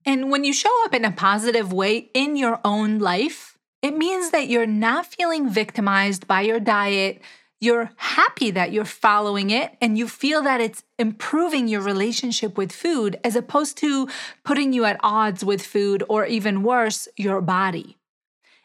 And 0.06 0.32
when 0.32 0.46
you 0.46 0.54
show 0.54 0.72
up 0.86 0.96
in 0.96 1.04
a 1.04 1.12
positive 1.12 1.74
way 1.74 2.10
in 2.14 2.38
your 2.38 2.60
own 2.64 2.98
life, 2.98 3.58
it 3.82 3.96
means 3.96 4.32
that 4.32 4.48
you're 4.48 4.66
not 4.66 5.06
feeling 5.06 5.50
victimized 5.50 6.26
by 6.26 6.42
your 6.42 6.62
diet. 6.62 7.22
You're 7.60 7.92
happy 7.98 8.52
that 8.52 8.72
you're 8.72 8.86
following 8.86 9.50
it 9.50 9.76
and 9.82 9.98
you 9.98 10.08
feel 10.08 10.42
that 10.44 10.62
it's 10.62 10.84
improving 10.98 11.68
your 11.68 11.82
relationship 11.82 12.58
with 12.58 12.72
food 12.72 13.20
as 13.24 13.36
opposed 13.36 13.78
to 13.80 14.08
putting 14.46 14.72
you 14.72 14.86
at 14.86 15.00
odds 15.04 15.44
with 15.44 15.62
food 15.62 16.04
or 16.08 16.26
even 16.26 16.64
worse, 16.64 17.10
your 17.18 17.42
body. 17.42 17.99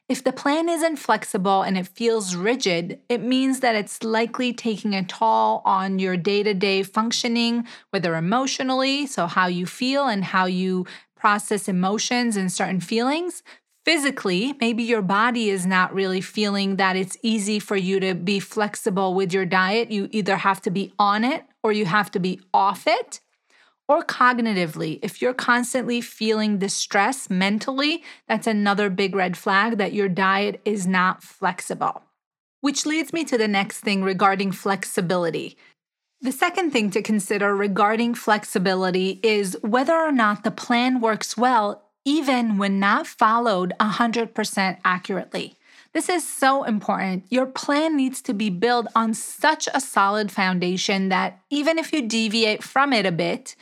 If 0.06 0.22
the 0.22 0.32
plan 0.32 0.68
isn't 0.68 0.96
flexible 0.96 1.62
and 1.62 1.78
it 1.78 1.88
feels 1.88 2.36
rigid, 2.36 3.00
it 3.08 3.22
means 3.22 3.60
that 3.60 3.74
it's 3.74 4.02
likely 4.02 4.52
taking 4.52 4.94
a 4.94 5.02
toll 5.02 5.62
on 5.64 5.98
your 5.98 6.18
day 6.18 6.42
to 6.42 6.52
day 6.52 6.82
functioning, 6.82 7.66
whether 7.88 8.14
emotionally, 8.14 9.06
so 9.06 9.26
how 9.26 9.46
you 9.46 9.64
feel 9.64 10.06
and 10.06 10.22
how 10.22 10.44
you 10.44 10.84
process 11.16 11.68
emotions 11.68 12.36
and 12.36 12.52
certain 12.52 12.80
feelings. 12.80 13.42
Physically, 13.86 14.54
maybe 14.60 14.82
your 14.82 15.00
body 15.00 15.48
is 15.48 15.64
not 15.64 15.94
really 15.94 16.20
feeling 16.20 16.76
that 16.76 16.96
it's 16.96 17.16
easy 17.22 17.58
for 17.58 17.76
you 17.76 17.98
to 18.00 18.14
be 18.14 18.40
flexible 18.40 19.14
with 19.14 19.32
your 19.32 19.46
diet. 19.46 19.90
You 19.90 20.08
either 20.10 20.36
have 20.36 20.60
to 20.62 20.70
be 20.70 20.92
on 20.98 21.24
it 21.24 21.44
or 21.62 21.72
you 21.72 21.86
have 21.86 22.10
to 22.10 22.18
be 22.18 22.40
off 22.52 22.86
it 22.86 23.20
or 23.88 24.02
cognitively, 24.02 24.98
if 25.02 25.20
you're 25.20 25.34
constantly 25.34 26.00
feeling 26.00 26.58
distress 26.58 27.28
mentally, 27.28 28.02
that's 28.26 28.46
another 28.46 28.88
big 28.88 29.14
red 29.14 29.36
flag 29.36 29.78
that 29.78 29.92
your 29.92 30.08
diet 30.08 30.60
is 30.64 30.86
not 30.86 31.22
flexible. 31.22 32.02
Which 32.60 32.86
leads 32.86 33.12
me 33.12 33.24
to 33.24 33.36
the 33.36 33.48
next 33.48 33.80
thing 33.80 34.02
regarding 34.02 34.52
flexibility. 34.52 35.58
The 36.22 36.32
second 36.32 36.70
thing 36.70 36.90
to 36.92 37.02
consider 37.02 37.54
regarding 37.54 38.14
flexibility 38.14 39.20
is 39.22 39.58
whether 39.60 39.94
or 39.94 40.12
not 40.12 40.44
the 40.44 40.50
plan 40.50 41.00
works 41.02 41.36
well, 41.36 41.82
even 42.06 42.56
when 42.56 42.80
not 42.80 43.06
followed 43.06 43.74
100% 43.78 44.78
accurately. 44.82 45.56
This 45.92 46.08
is 46.08 46.26
so 46.26 46.64
important. 46.64 47.24
Your 47.30 47.46
plan 47.46 47.96
needs 47.96 48.20
to 48.22 48.34
be 48.34 48.50
built 48.50 48.86
on 48.96 49.14
such 49.14 49.68
a 49.72 49.80
solid 49.80 50.32
foundation 50.32 51.08
that 51.10 51.40
even 51.50 51.78
if 51.78 51.92
you 51.92 52.02
deviate 52.02 52.64
from 52.64 52.92
it 52.92 53.06
a 53.06 53.12
bit, 53.12 53.54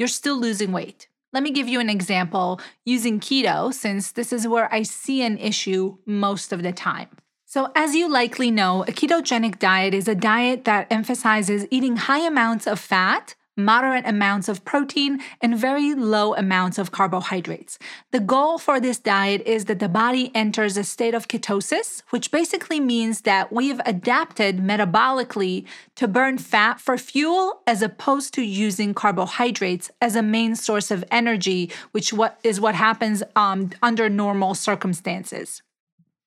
you're 0.00 0.08
still 0.08 0.40
losing 0.40 0.72
weight. 0.72 1.08
Let 1.34 1.42
me 1.42 1.50
give 1.50 1.68
you 1.68 1.78
an 1.78 1.90
example 1.90 2.58
using 2.86 3.20
keto, 3.20 3.72
since 3.72 4.12
this 4.12 4.32
is 4.32 4.48
where 4.48 4.72
I 4.72 4.82
see 4.82 5.22
an 5.22 5.36
issue 5.36 5.98
most 6.06 6.54
of 6.54 6.62
the 6.62 6.72
time. 6.72 7.10
So, 7.44 7.70
as 7.76 7.94
you 7.94 8.10
likely 8.10 8.50
know, 8.50 8.82
a 8.84 8.92
ketogenic 8.92 9.58
diet 9.58 9.92
is 9.92 10.08
a 10.08 10.14
diet 10.14 10.64
that 10.64 10.86
emphasizes 10.90 11.66
eating 11.70 11.96
high 11.96 12.26
amounts 12.26 12.66
of 12.66 12.80
fat 12.80 13.34
moderate 13.64 14.06
amounts 14.06 14.48
of 14.48 14.64
protein, 14.64 15.20
and 15.40 15.56
very 15.56 15.94
low 15.94 16.34
amounts 16.34 16.78
of 16.78 16.90
carbohydrates. 16.90 17.78
The 18.10 18.20
goal 18.20 18.58
for 18.58 18.80
this 18.80 18.98
diet 18.98 19.42
is 19.46 19.66
that 19.66 19.78
the 19.78 19.88
body 19.88 20.30
enters 20.34 20.76
a 20.76 20.84
state 20.84 21.14
of 21.14 21.28
ketosis, 21.28 22.02
which 22.10 22.30
basically 22.30 22.80
means 22.80 23.22
that 23.22 23.52
we've 23.52 23.80
adapted 23.86 24.58
metabolically 24.58 25.66
to 25.96 26.08
burn 26.08 26.38
fat 26.38 26.80
for 26.80 26.96
fuel 26.98 27.62
as 27.66 27.82
opposed 27.82 28.34
to 28.34 28.42
using 28.42 28.94
carbohydrates 28.94 29.90
as 30.00 30.16
a 30.16 30.22
main 30.22 30.56
source 30.56 30.90
of 30.90 31.04
energy, 31.10 31.70
which 31.92 32.12
what 32.12 32.38
is 32.42 32.60
what 32.60 32.74
happens 32.74 33.22
um, 33.36 33.70
under 33.82 34.08
normal 34.08 34.54
circumstances. 34.54 35.62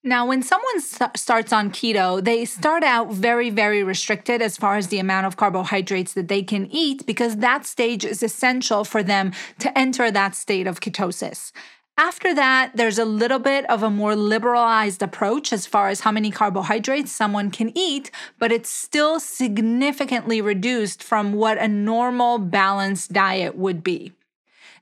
Now, 0.05 0.25
when 0.25 0.43
someone 0.43 0.81
starts 0.81 1.53
on 1.53 1.71
keto, 1.71 2.21
they 2.21 2.43
start 2.43 2.83
out 2.83 3.13
very, 3.13 3.49
very 3.49 3.83
restricted 3.83 4.41
as 4.41 4.57
far 4.57 4.75
as 4.75 4.89
the 4.89 4.99
amount 4.99 5.27
of 5.27 5.37
carbohydrates 5.37 6.11
that 6.13 6.27
they 6.27 6.43
can 6.43 6.67
eat 6.69 7.05
because 7.05 7.37
that 7.37 7.65
stage 7.65 8.03
is 8.03 8.21
essential 8.21 8.83
for 8.83 9.01
them 9.01 9.31
to 9.59 9.77
enter 9.77 10.11
that 10.11 10.35
state 10.35 10.67
of 10.67 10.81
ketosis. 10.81 11.53
After 11.97 12.35
that, 12.35 12.73
there's 12.75 12.99
a 12.99 13.05
little 13.05 13.39
bit 13.39 13.69
of 13.69 13.81
a 13.81 13.89
more 13.89 14.13
liberalized 14.13 15.01
approach 15.01 15.53
as 15.53 15.65
far 15.65 15.87
as 15.87 16.01
how 16.01 16.11
many 16.11 16.31
carbohydrates 16.31 17.13
someone 17.13 17.49
can 17.49 17.71
eat, 17.77 18.11
but 18.39 18.51
it's 18.51 18.69
still 18.69 19.21
significantly 19.21 20.41
reduced 20.41 21.01
from 21.01 21.31
what 21.31 21.57
a 21.57 21.67
normal 21.69 22.39
balanced 22.39 23.13
diet 23.13 23.55
would 23.55 23.85
be. 23.85 24.11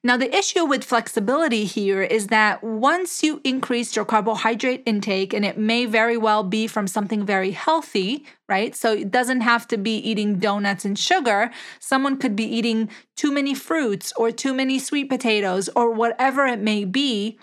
Now, 0.04 0.18
the 0.18 0.36
issue 0.36 0.66
with 0.66 0.84
flexibility 0.84 1.66
here 1.66 2.02
is 2.02 2.28
that 2.28 2.64
once 2.64 3.22
you 3.22 3.40
increase 3.44 3.96
your 3.96 4.04
carbohydrate 4.04 4.82
intake, 4.88 5.32
and 5.32 5.46
it 5.46 5.60
may 5.60 5.86
very 5.86 6.18
well 6.18 6.44
be 6.44 6.66
from 6.66 6.88
something 6.88 7.24
very 7.24 7.52
healthy, 7.52 8.26
right? 8.50 8.76
So 8.76 8.94
it 8.94 9.12
doesn't 9.12 9.42
have 9.42 9.68
to 9.68 9.78
be 9.78 9.98
eating 9.98 10.40
donuts 10.40 10.86
and 10.86 10.98
sugar. 10.98 11.52
Someone 11.80 12.18
could 12.18 12.36
be 12.36 12.46
eating 12.46 12.90
too 13.16 13.32
many 13.32 13.54
fruits 13.54 14.12
or 14.18 14.32
too 14.32 14.56
many 14.56 14.80
sweet 14.80 15.08
potatoes 15.08 15.70
or 15.76 15.92
whatever 15.92 16.48
it 16.48 16.60
may 16.60 16.84
be. 16.84 17.38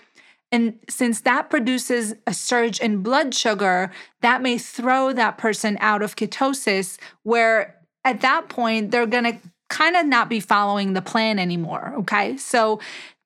And 0.51 0.79
since 0.89 1.21
that 1.21 1.49
produces 1.49 2.15
a 2.27 2.33
surge 2.33 2.81
in 2.81 3.03
blood 3.03 3.33
sugar, 3.33 3.89
that 4.21 4.41
may 4.41 4.57
throw 4.57 5.13
that 5.13 5.37
person 5.37 5.77
out 5.79 6.01
of 6.01 6.17
ketosis, 6.17 6.97
where 7.23 7.77
at 8.03 8.21
that 8.21 8.49
point, 8.49 8.91
they're 8.91 9.05
going 9.05 9.25
to 9.25 9.37
kind 9.69 9.95
of 9.95 10.05
not 10.05 10.29
be 10.29 10.39
following 10.39 10.93
the 10.93 11.01
plan 11.01 11.39
anymore. 11.39 11.93
Okay. 11.99 12.37
So 12.37 12.79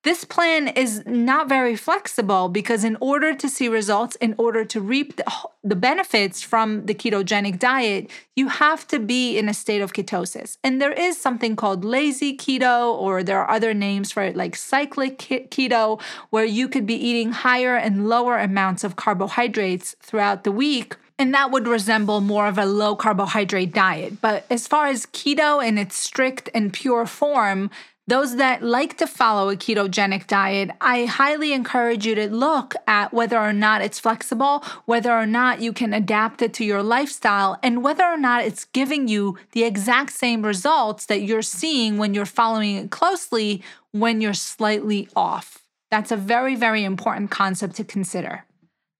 this 0.03 0.25
plan 0.25 0.67
is 0.67 1.01
not 1.05 1.47
very 1.47 1.77
flexible 1.77 2.49
because, 2.49 2.83
in 2.83 2.97
order 2.99 3.33
to 3.33 3.47
see 3.47 3.69
results, 3.69 4.17
in 4.17 4.35
order 4.37 4.65
to 4.65 4.81
reap 4.81 5.15
the, 5.15 5.23
the, 5.63 5.77
benefits 5.77 6.41
from 6.41 6.85
the 6.87 6.93
ketogenic 6.93 7.57
diet, 7.57 8.09
you 8.35 8.49
have 8.49 8.85
to 8.89 8.99
be 8.99 9.37
in 9.37 9.47
a 9.47 9.53
state 9.53 9.81
of 9.81 9.93
ketosis. 9.93 10.57
And 10.61 10.81
there 10.81 10.91
is 10.91 11.17
something 11.17 11.55
called 11.55 11.85
lazy 11.85 12.35
keto, 12.35 12.93
or 12.93 13.23
there 13.23 13.39
are 13.39 13.49
other 13.49 13.73
names 13.73 14.11
for 14.11 14.23
it, 14.23 14.35
like 14.35 14.57
cyclic 14.57 15.19
keto, 15.19 16.01
where 16.31 16.43
you 16.43 16.67
could 16.67 16.85
be 16.85 16.95
eating 16.95 17.31
higher 17.31 17.77
and 17.77 18.09
lower 18.09 18.37
amounts 18.37 18.83
of 18.83 18.97
carbohydrates 18.97 19.95
throughout 20.01 20.43
the 20.43 20.51
week 20.51 20.97
and 21.19 21.33
that 21.33 21.51
would 21.51 21.67
resemble 21.67 22.21
more 22.21 22.47
of 22.47 22.57
a 22.57 22.65
low 22.65 22.95
carbohydrate 22.95 23.73
diet. 23.73 24.21
But 24.21 24.45
as 24.49 24.67
far 24.67 24.87
as 24.87 25.05
keto 25.05 25.65
in 25.65 25.77
its 25.77 25.95
strict 25.95 26.49
and 26.53 26.73
pure 26.73 27.05
form, 27.05 27.69
those 28.05 28.35
that 28.35 28.61
like 28.61 28.97
to 28.97 29.07
follow 29.07 29.49
a 29.49 29.55
ketogenic 29.55 30.27
diet, 30.27 30.71
I 30.81 31.05
highly 31.05 31.53
encourage 31.53 32.05
you 32.05 32.15
to 32.15 32.27
look 32.29 32.75
at 32.85 33.13
whether 33.13 33.37
or 33.37 33.53
not 33.53 33.81
it's 33.81 33.99
flexible, 33.99 34.63
whether 34.85 35.11
or 35.13 35.25
not 35.25 35.61
you 35.61 35.71
can 35.71 35.93
adapt 35.93 36.41
it 36.41 36.53
to 36.55 36.65
your 36.65 36.83
lifestyle, 36.83 37.57
and 37.63 37.81
whether 37.81 38.03
or 38.03 38.17
not 38.17 38.43
it's 38.43 38.65
giving 38.65 39.07
you 39.07 39.37
the 39.53 39.63
exact 39.63 40.11
same 40.11 40.45
results 40.45 41.05
that 41.05 41.21
you're 41.21 41.41
seeing 41.41 41.97
when 41.97 42.13
you're 42.13 42.25
following 42.25 42.75
it 42.75 42.91
closely 42.91 43.63
when 43.91 44.19
you're 44.19 44.33
slightly 44.33 45.07
off. 45.15 45.59
That's 45.89 46.11
a 46.11 46.17
very, 46.17 46.55
very 46.55 46.83
important 46.83 47.31
concept 47.31 47.75
to 47.75 47.85
consider. 47.85 48.43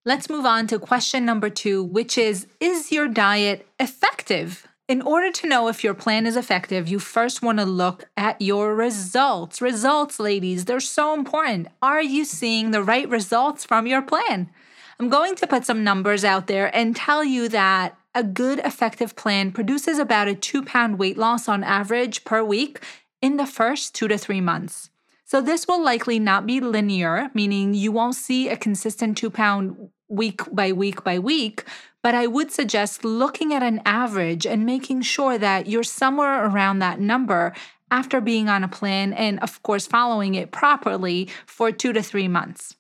Let's 0.06 0.30
move 0.30 0.46
on 0.46 0.68
to 0.68 0.80
question 0.80 1.24
number 1.24 1.50
two, 1.50 1.82
which 1.82 2.18
is 2.18 2.46
Is 2.60 2.92
your 2.92 3.08
diet 3.08 3.66
effective? 3.80 4.68
In 4.90 5.02
order 5.02 5.32
to 5.32 5.48
know 5.48 5.70
if 5.70 5.82
your 5.82 5.94
plan 5.94 6.26
is 6.26 6.36
effective, 6.36 6.90
you 6.90 7.00
first 7.00 7.42
want 7.42 7.60
to 7.60 7.66
look 7.66 8.10
at 8.18 8.42
your 8.42 8.76
results. 8.76 9.62
Results, 9.62 10.20
ladies, 10.20 10.66
they're 10.66 10.82
so 10.82 11.14
important. 11.14 11.70
Are 11.82 12.02
you 12.02 12.26
seeing 12.26 12.72
the 12.72 12.84
right 12.84 13.08
results 13.08 13.64
from 13.64 13.88
your 13.88 14.02
plan? 14.02 14.50
I'm 15.00 15.08
going 15.08 15.36
to 15.36 15.48
put 15.48 15.66
some 15.66 15.86
numbers 15.86 16.26
out 16.26 16.48
there 16.48 16.70
and 16.76 16.94
tell 16.94 17.24
you 17.24 17.48
that 17.48 17.98
a 18.14 18.26
good, 18.26 18.60
effective 18.60 19.16
plan 19.16 19.54
produces 19.54 20.00
about 20.00 20.28
a 20.28 20.36
two 20.36 20.64
pound 20.64 21.00
weight 21.00 21.18
loss 21.18 21.48
on 21.48 21.64
average 21.64 22.26
per 22.26 22.44
week 22.44 22.84
in 23.22 23.38
the 23.38 23.48
first 23.48 23.96
two 23.96 24.10
to 24.10 24.18
three 24.18 24.42
months. 24.42 24.90
So, 25.34 25.42
this 25.42 25.68
will 25.68 25.84
likely 25.84 26.20
not 26.20 26.46
be 26.46 26.60
linear, 26.60 27.32
meaning 27.34 27.74
you 27.74 27.92
won't 27.92 28.14
see 28.14 28.50
a 28.50 28.56
consistent 28.56 29.18
two 29.18 29.32
pound 29.32 29.90
week 30.08 30.42
by 30.52 30.72
week 30.72 31.04
by 31.04 31.18
week, 31.18 31.64
but 32.04 32.14
I 32.14 32.28
would 32.28 32.52
suggest 32.52 33.04
looking 33.04 33.52
at 33.52 33.64
an 33.64 33.82
average 33.84 34.46
and 34.46 34.64
making 34.64 35.02
sure 35.02 35.40
that 35.40 35.66
you're 35.66 35.82
somewhere 35.82 36.46
around 36.46 36.78
that 36.80 37.00
number 37.00 37.52
after 37.90 38.22
being 38.22 38.48
on 38.48 38.64
a 38.64 38.68
plan 38.68 39.12
and, 39.12 39.40
of 39.40 39.64
course, 39.64 39.88
following 39.88 40.36
it 40.36 40.52
properly 40.52 41.30
for 41.48 41.72
two 41.72 41.94
to 41.94 42.04
three 42.04 42.28
months. 42.28 42.76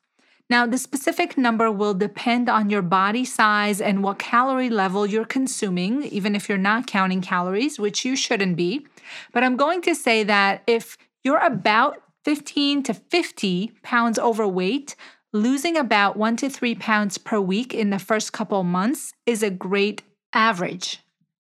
Now, 0.48 0.68
the 0.68 0.78
specific 0.78 1.36
number 1.40 1.72
will 1.72 1.96
depend 1.96 2.50
on 2.50 2.70
your 2.70 2.84
body 2.84 3.26
size 3.26 3.82
and 3.82 4.04
what 4.04 4.20
calorie 4.20 4.70
level 4.70 5.08
you're 5.08 5.26
consuming, 5.26 6.04
even 6.04 6.36
if 6.36 6.48
you're 6.48 6.60
not 6.60 6.86
counting 6.86 7.22
calories, 7.22 7.80
which 7.80 8.06
you 8.06 8.16
shouldn't 8.16 8.58
be. 8.58 8.86
But 9.32 9.44
I'm 9.44 9.58
going 9.58 9.82
to 9.82 9.96
say 9.96 10.24
that 10.26 10.62
if 10.68 11.00
you're 11.24 11.44
about 11.44 12.03
15 12.24 12.84
to 12.84 12.94
50 12.94 13.72
pounds 13.82 14.18
overweight, 14.18 14.96
losing 15.32 15.78
about 15.78 16.16
one 16.16 16.38
to 16.38 16.50
three 16.50 16.76
pounds 16.76 17.18
per 17.18 17.40
week 17.40 17.74
in 17.74 17.90
the 17.90 18.00
first 18.00 18.32
couple 18.34 18.64
months 18.64 19.14
is 19.26 19.44
a 19.44 19.50
great 19.50 20.04
average. 20.34 21.00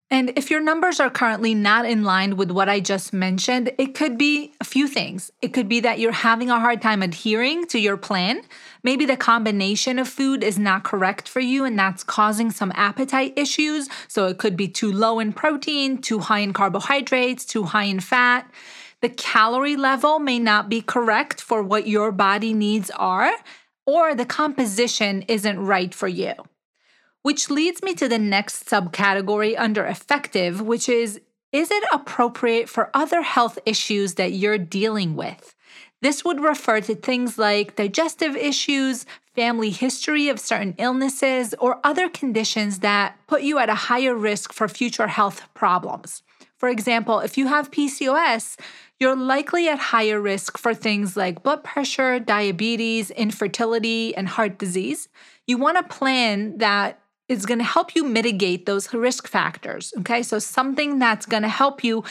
And 0.10 0.32
if 0.38 0.50
your 0.50 0.62
numbers 0.62 1.02
are 1.02 1.10
currently 1.10 1.54
not 1.54 1.86
in 1.86 2.06
line 2.06 2.38
with 2.38 2.50
what 2.50 2.70
I 2.70 2.80
just 2.80 3.12
mentioned, 3.12 3.74
it 3.78 3.94
could 3.94 4.18
be 4.18 4.54
a 4.62 4.64
few 4.64 4.88
things. 4.88 5.32
It 5.42 5.50
could 5.50 5.68
be 5.68 5.82
that 5.82 6.00
you're 6.00 6.14
having 6.14 6.50
a 6.50 6.62
hard 6.62 6.82
time 6.82 7.04
adhering 7.04 7.68
to 7.68 7.80
your 7.80 7.98
plan. 7.98 8.42
Maybe 8.84 9.06
the 9.06 9.18
combination 9.18 10.00
of 10.00 10.08
food 10.08 10.46
is 10.46 10.58
not 10.58 10.86
correct 10.86 11.28
for 11.28 11.42
you, 11.42 11.66
and 11.66 11.78
that's 11.78 12.06
causing 12.06 12.52
some 12.52 12.72
appetite 12.74 13.34
issues. 13.36 13.90
So 14.08 14.28
it 14.28 14.38
could 14.38 14.56
be 14.56 14.70
too 14.70 14.94
low 14.94 15.20
in 15.20 15.34
protein, 15.34 15.98
too 15.98 16.20
high 16.20 16.40
in 16.40 16.54
carbohydrates, 16.54 17.44
too 17.44 17.64
high 17.64 17.84
in 17.84 18.00
fat. 18.00 18.50
The 19.02 19.10
calorie 19.10 19.76
level 19.76 20.20
may 20.20 20.40
not 20.40 20.70
be 20.70 20.82
correct 20.82 21.40
for 21.42 21.62
what 21.62 21.88
your 21.88 22.12
body 22.12 22.54
needs 22.54 22.90
are 22.92 23.32
or 23.86 24.14
the 24.14 24.26
composition 24.26 25.24
isn't 25.28 25.60
right 25.60 25.94
for 25.94 26.08
you. 26.08 26.34
Which 27.22 27.50
leads 27.50 27.82
me 27.82 27.94
to 27.96 28.08
the 28.08 28.20
next 28.20 28.66
subcategory 28.66 29.56
under 29.58 29.86
effective, 29.86 30.62
which 30.62 30.90
is 30.90 31.22
is 31.54 31.72
it 31.72 31.84
appropriate 31.94 32.68
for 32.68 32.90
other 32.94 33.22
health 33.22 33.58
issues 33.66 34.16
that 34.16 34.34
you're 34.34 34.58
dealing 34.58 35.16
with? 35.16 35.56
This 36.02 36.24
would 36.24 36.42
refer 36.42 36.82
to 36.82 36.94
things 36.94 37.38
like 37.38 37.76
digestive 37.76 38.36
issues, 38.36 39.06
family 39.34 39.70
history 39.70 40.28
of 40.30 40.40
certain 40.40 40.76
illnesses, 40.78 41.56
or 41.60 41.80
other 41.84 42.10
conditions 42.10 42.80
that 42.80 43.18
put 43.28 43.42
you 43.42 43.58
at 43.60 43.70
a 43.70 43.76
higher 43.76 44.14
risk 44.14 44.52
for 44.52 44.68
future 44.68 45.08
health 45.08 45.42
problems. 45.54 46.22
For 46.58 46.70
example, 46.70 47.20
if 47.20 47.38
you 47.38 47.48
have 47.48 47.72
PCOS, 47.72 48.60
you're 49.00 49.16
likely 49.16 49.70
at 49.70 49.78
higher 49.78 50.20
risk 50.20 50.58
for 50.58 50.74
things 50.74 51.16
like 51.16 51.44
blood 51.44 51.64
pressure, 51.64 52.20
diabetes, 52.20 53.12
infertility, 53.12 54.16
and 54.16 54.28
heart 54.28 54.58
disease. 54.58 55.08
You 55.46 55.58
want 55.58 55.78
a 55.78 55.84
plan 55.84 56.58
that 56.58 57.00
is 57.30 57.46
going 57.46 57.60
to 57.60 57.64
help 57.64 57.96
you 57.96 58.04
mitigate 58.04 58.66
those 58.66 58.92
risk 58.94 59.28
factors. 59.28 59.94
Okay, 60.00 60.24
so 60.24 60.40
something 60.40 60.98
that's 60.98 61.26
going 61.26 61.44
to 61.44 61.50
help 61.50 61.84
you 61.84 62.04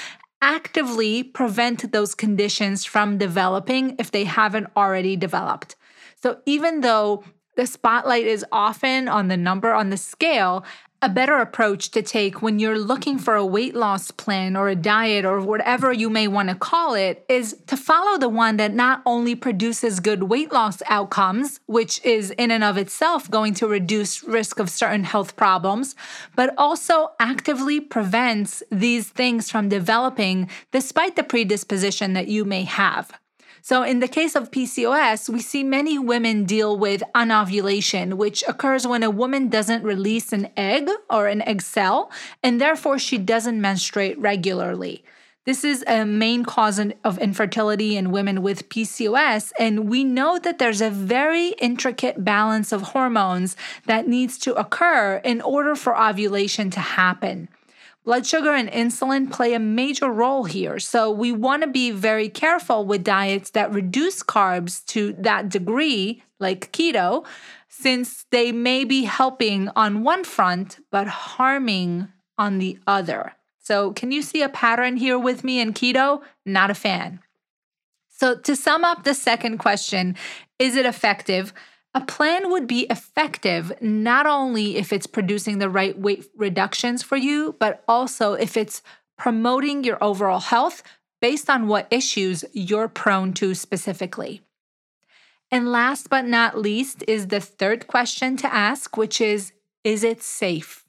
actively 0.43 1.23
prevent 1.23 1.91
those 1.93 2.15
conditions 2.15 2.85
from 2.85 3.19
developing 3.19 3.97
if 3.99 4.11
they 4.11 4.25
haven't 4.25 4.69
already 4.77 5.17
developed. 5.17 5.75
So 6.23 6.39
even 6.47 6.83
though 6.83 7.25
the 7.57 7.67
spotlight 7.67 8.27
is 8.27 8.45
often 8.53 9.09
on 9.09 9.29
the 9.29 9.37
number 9.37 9.73
on 9.73 9.89
the 9.91 9.97
scale, 9.97 10.65
a 11.03 11.09
better 11.09 11.37
approach 11.37 11.91
to 11.91 12.03
take 12.03 12.41
when 12.41 12.59
you're 12.59 12.79
looking 12.79 13.19
for 13.19 13.35
a 13.35 13.45
weight 13.45 13.75
loss 13.75 14.11
plan 14.11 14.57
or 14.57 14.69
a 14.69 14.75
diet 14.75 15.25
or 15.25 15.41
whatever 15.41 15.93
you 15.93 16.09
may 16.09 16.27
want 16.27 16.49
to 16.49 16.55
call 16.55 16.95
it 16.95 17.25
is 17.29 17.57
to 17.67 17.77
follow 17.77 18.19
the 18.19 18.29
one 18.29 18.57
that 18.57 18.73
not 18.73 19.03
only 19.05 19.35
produces 19.35 20.01
good 20.01 20.25
weight 20.25 20.53
loss 20.53 20.83
outcomes, 20.89 21.61
which 21.67 22.03
is 22.05 22.31
in 22.33 22.51
and 22.51 22.65
of 22.65 22.79
itself 22.79 23.31
going 23.31 23.53
to 23.53 23.67
reduce 23.67 24.25
risk 24.25 24.59
of 24.59 24.71
certain 24.71 25.05
health 25.05 25.37
problems, 25.37 25.95
but 26.35 26.55
also 26.57 27.13
actively 27.21 27.79
prevents 27.79 28.63
these 28.71 29.09
things 29.09 29.51
from 29.51 29.69
developing 29.69 30.49
despite 30.73 31.15
the 31.15 31.23
predisposition 31.23 32.15
that 32.15 32.29
you 32.29 32.45
may 32.45 32.63
have. 32.63 33.13
So, 33.69 33.83
in 33.83 33.99
the 33.99 34.07
case 34.07 34.37
of 34.37 34.53
PCOS, 34.53 35.29
we 35.29 35.41
see 35.41 35.65
many 35.65 35.99
women 35.99 36.45
deal 36.45 36.79
with 36.79 37.03
anovulation, 37.17 38.17
which 38.17 38.45
occurs 38.47 38.87
when 38.87 39.03
a 39.03 39.11
woman 39.11 39.49
doesn't 39.49 39.83
release 39.83 40.33
an 40.33 40.51
egg 40.57 40.89
or 41.11 41.27
an 41.27 41.43
egg 41.43 41.63
cell, 41.63 42.09
and 42.45 42.61
therefore 42.61 43.01
she 43.01 43.19
doesn't 43.19 43.61
menstruate 43.61 44.17
regularly. 44.21 45.03
This 45.47 45.65
is 45.65 45.83
a 45.89 46.05
main 46.05 46.45
cause 46.45 46.79
of 47.03 47.19
infertility 47.19 47.97
in 47.97 48.13
women 48.13 48.41
with 48.41 48.69
PCOS, 48.69 49.51
and 49.59 49.89
we 49.89 50.05
know 50.05 50.39
that 50.39 50.61
there's 50.61 50.81
a 50.81 50.89
very 50.89 51.49
intricate 51.59 52.25
balance 52.25 52.71
of 52.71 52.95
hormones 52.95 53.57
that 53.87 54.07
needs 54.07 54.39
to 54.39 54.55
occur 54.55 55.21
in 55.25 55.41
order 55.41 55.75
for 55.75 56.01
ovulation 56.01 56.71
to 56.71 56.79
happen. 56.79 57.49
Blood 58.07 58.25
sugar 58.25 58.55
and 58.55 58.71
insulin 58.71 59.33
play 59.33 59.53
a 59.53 59.59
major 59.59 60.09
role 60.09 60.45
here. 60.45 60.79
So 60.79 61.11
we 61.11 61.33
want 61.33 61.63
to 61.63 61.69
be 61.69 61.91
very 61.91 62.29
careful 62.29 62.87
with 62.87 63.03
diets 63.03 63.51
that 63.51 63.73
reduce 63.73 64.23
carbs 64.23 64.87
to 64.87 65.13
that 65.15 65.49
degree, 65.49 66.23
like 66.39 66.71
keto, 66.71 67.27
since 67.69 68.25
they 68.31 68.53
may 68.53 68.85
be 68.85 69.05
helping 69.05 69.71
on 69.75 70.05
one 70.05 70.23
front 70.23 70.79
but 70.93 71.09
harming 71.09 72.07
on 72.39 72.59
the 72.59 72.79
other. 72.87 73.33
So, 73.59 73.93
can 73.93 74.13
you 74.13 74.23
see 74.23 74.43
a 74.43 74.49
pattern 74.49 74.97
here 74.97 75.19
with 75.19 75.43
me 75.43 75.59
in 75.59 75.73
keto? 75.73 76.23
Not 76.45 76.71
a 76.71 76.75
fan. 76.75 77.19
So, 78.09 78.37
to 78.37 78.55
sum 78.55 78.85
up 78.85 79.03
the 79.03 79.15
second 79.15 79.59
question, 79.59 80.15
is 80.61 80.77
it 80.77 80.87
effective? 80.87 81.53
A 81.97 82.01
plan 82.03 82.51
would 82.51 82.67
be 82.67 82.83
effective 82.91 83.73
not 83.81 84.27
only 84.27 84.77
if 84.77 84.93
it's 84.93 85.07
producing 85.07 85.61
the 85.61 85.71
right 85.71 85.99
weight 85.99 86.27
reductions 86.37 87.03
for 87.03 87.17
you, 87.17 87.57
but 87.59 87.83
also 87.89 88.35
if 88.35 88.55
it's 88.55 88.83
promoting 89.17 89.83
your 89.83 89.97
overall 90.05 90.41
health 90.41 90.83
based 91.23 91.49
on 91.49 91.69
what 91.69 91.89
issues 91.91 92.45
you're 92.53 92.87
prone 92.87 93.33
to 93.33 93.55
specifically. 93.55 94.43
And 95.51 95.73
last 95.73 96.11
but 96.11 96.27
not 96.27 96.59
least 96.59 97.03
is 97.09 97.29
the 97.29 97.41
third 97.41 97.87
question 97.87 98.37
to 98.37 98.55
ask, 98.55 98.99
which 98.99 99.19
is 99.19 99.55
Is 99.83 100.05
it 100.05 100.23
safe? 100.23 100.85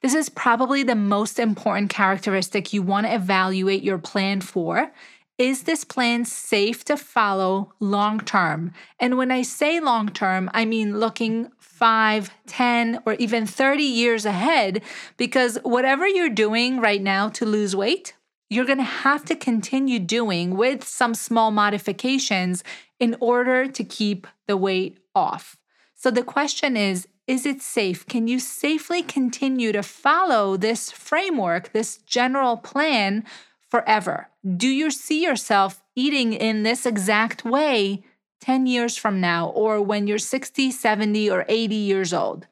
This 0.00 0.14
is 0.14 0.28
probably 0.28 0.84
the 0.84 0.94
most 0.94 1.40
important 1.40 1.90
characteristic 1.90 2.72
you 2.72 2.82
want 2.82 3.06
to 3.08 3.14
evaluate 3.14 3.82
your 3.82 3.98
plan 3.98 4.40
for. 4.40 4.92
Is 5.38 5.62
this 5.62 5.84
plan 5.84 6.24
safe 6.24 6.84
to 6.84 6.96
follow 6.96 7.72
long 7.80 8.20
term? 8.20 8.72
And 9.00 9.16
when 9.16 9.30
I 9.30 9.42
say 9.42 9.80
long 9.80 10.08
term, 10.08 10.50
I 10.52 10.64
mean 10.64 11.00
looking 11.00 11.50
5, 11.58 12.30
10, 12.46 13.00
or 13.06 13.14
even 13.14 13.46
30 13.46 13.82
years 13.82 14.26
ahead, 14.26 14.82
because 15.16 15.58
whatever 15.62 16.06
you're 16.06 16.28
doing 16.28 16.80
right 16.80 17.02
now 17.02 17.28
to 17.30 17.46
lose 17.46 17.74
weight, 17.74 18.14
you're 18.50 18.66
going 18.66 18.78
to 18.78 18.84
have 18.84 19.24
to 19.24 19.34
continue 19.34 19.98
doing 19.98 20.56
with 20.56 20.84
some 20.84 21.14
small 21.14 21.50
modifications 21.50 22.62
in 23.00 23.16
order 23.18 23.66
to 23.66 23.82
keep 23.82 24.26
the 24.46 24.56
weight 24.56 24.98
off. 25.14 25.56
So 25.94 26.10
the 26.10 26.22
question 26.22 26.76
is 26.76 27.08
is 27.26 27.46
it 27.46 27.62
safe? 27.62 28.04
Can 28.06 28.26
you 28.26 28.38
safely 28.40 29.02
continue 29.02 29.72
to 29.72 29.82
follow 29.82 30.56
this 30.56 30.90
framework, 30.90 31.72
this 31.72 31.98
general 31.98 32.56
plan 32.56 33.24
forever? 33.72 34.28
Do 34.44 34.68
you 34.68 34.90
see 34.90 35.24
yourself 35.24 35.82
eating 35.96 36.34
in 36.34 36.62
this 36.62 36.84
exact 36.84 37.42
way 37.42 38.04
10 38.42 38.66
years 38.66 38.98
from 38.98 39.18
now 39.18 39.48
or 39.48 39.80
when 39.80 40.06
you're 40.06 40.18
60, 40.18 40.70
70, 40.70 41.30
or 41.30 41.46
80 41.48 41.74
years 41.74 42.12
old? 42.12 42.46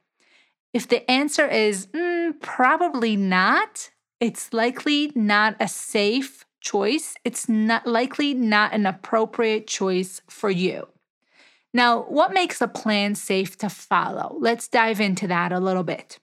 If 0.72 0.88
the 0.88 1.08
answer 1.10 1.46
is 1.46 1.88
mm, 1.88 2.40
probably 2.40 3.16
not, 3.16 3.90
it's 4.18 4.54
likely 4.54 5.12
not 5.14 5.56
a 5.60 5.68
safe 5.68 6.46
choice. 6.62 7.16
It's 7.22 7.50
not 7.50 7.86
likely 7.86 8.32
not 8.32 8.72
an 8.72 8.86
appropriate 8.86 9.66
choice 9.66 10.22
for 10.26 10.48
you. 10.48 10.88
Now, 11.74 12.00
what 12.04 12.32
makes 12.32 12.62
a 12.62 12.68
plan 12.68 13.14
safe 13.14 13.58
to 13.58 13.68
follow? 13.68 14.38
Let's 14.40 14.68
dive 14.68 15.02
into 15.02 15.26
that 15.26 15.52
a 15.52 15.60
little 15.60 15.84
bit. 15.84 16.18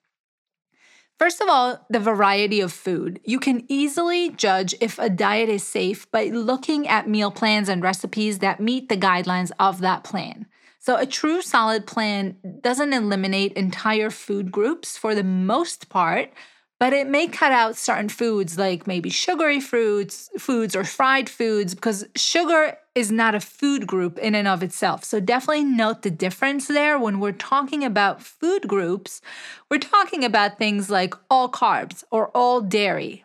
First 1.19 1.41
of 1.41 1.49
all, 1.49 1.83
the 1.89 1.99
variety 1.99 2.61
of 2.61 2.71
food. 2.71 3.19
You 3.23 3.39
can 3.39 3.65
easily 3.67 4.29
judge 4.29 4.75
if 4.79 4.99
a 4.99 5.09
diet 5.09 5.49
is 5.49 5.63
safe 5.63 6.09
by 6.11 6.25
looking 6.25 6.87
at 6.87 7.09
meal 7.09 7.31
plans 7.31 7.69
and 7.69 7.81
recipes 7.81 8.39
that 8.39 8.59
meet 8.59 8.87
the 8.87 8.97
guidelines 8.97 9.51
of 9.59 9.79
that 9.81 10.03
plan. 10.03 10.45
So, 10.79 10.95
a 10.95 11.07
true 11.07 11.41
solid 11.41 11.87
plan 11.87 12.37
doesn't 12.61 12.93
eliminate 12.93 13.53
entire 13.53 14.11
food 14.11 14.51
groups 14.51 14.95
for 14.95 15.15
the 15.15 15.23
most 15.23 15.89
part, 15.89 16.29
but 16.79 16.93
it 16.93 17.07
may 17.07 17.27
cut 17.27 17.51
out 17.51 17.75
certain 17.75 18.09
foods 18.09 18.57
like 18.57 18.87
maybe 18.87 19.09
sugary 19.09 19.59
foods 19.59 20.29
foods 20.37 20.75
or 20.75 20.83
fried 20.83 21.29
foods 21.29 21.73
because 21.73 22.05
sugar 22.15 22.77
is 22.95 23.11
not 23.11 23.35
a 23.35 23.39
food 23.39 23.85
group 23.85 24.17
in 24.17 24.33
and 24.33 24.47
of 24.47 24.63
itself. 24.63 25.03
So 25.03 25.19
definitely 25.19 25.63
note 25.63 26.01
the 26.01 26.09
difference 26.09 26.67
there. 26.67 26.97
When 26.97 27.19
we're 27.19 27.31
talking 27.31 27.83
about 27.83 28.21
food 28.21 28.67
groups 28.67 29.21
we're 29.69 29.79
talking 29.79 30.23
about 30.23 30.57
things 30.57 30.89
like 30.89 31.13
all 31.29 31.49
carbs 31.49 32.03
or 32.11 32.29
all 32.29 32.61
dairy. 32.61 33.23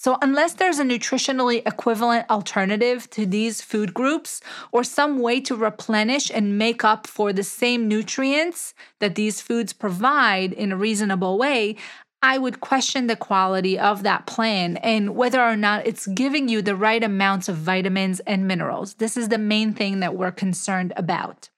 So, 0.00 0.16
unless 0.22 0.54
there's 0.54 0.78
a 0.78 0.84
nutritionally 0.84 1.66
equivalent 1.66 2.30
alternative 2.30 3.10
to 3.10 3.26
these 3.26 3.60
food 3.60 3.92
groups 3.92 4.40
or 4.70 4.84
some 4.84 5.18
way 5.18 5.40
to 5.40 5.56
replenish 5.56 6.30
and 6.30 6.56
make 6.56 6.84
up 6.84 7.08
for 7.08 7.32
the 7.32 7.42
same 7.42 7.88
nutrients 7.88 8.74
that 9.00 9.16
these 9.16 9.40
foods 9.40 9.72
provide 9.72 10.52
in 10.52 10.70
a 10.70 10.76
reasonable 10.76 11.36
way, 11.36 11.74
I 12.20 12.36
would 12.36 12.60
question 12.60 13.06
the 13.06 13.16
quality 13.16 13.78
of 13.78 14.02
that 14.02 14.26
plan 14.26 14.76
and 14.78 15.14
whether 15.14 15.40
or 15.40 15.56
not 15.56 15.86
it's 15.86 16.06
giving 16.08 16.48
you 16.48 16.62
the 16.62 16.74
right 16.74 17.02
amounts 17.02 17.48
of 17.48 17.56
vitamins 17.56 18.18
and 18.20 18.48
minerals. 18.48 18.94
This 18.94 19.16
is 19.16 19.28
the 19.28 19.38
main 19.38 19.72
thing 19.72 20.00
that 20.00 20.16
we're 20.16 20.32
concerned 20.32 20.92
about. 20.96 21.48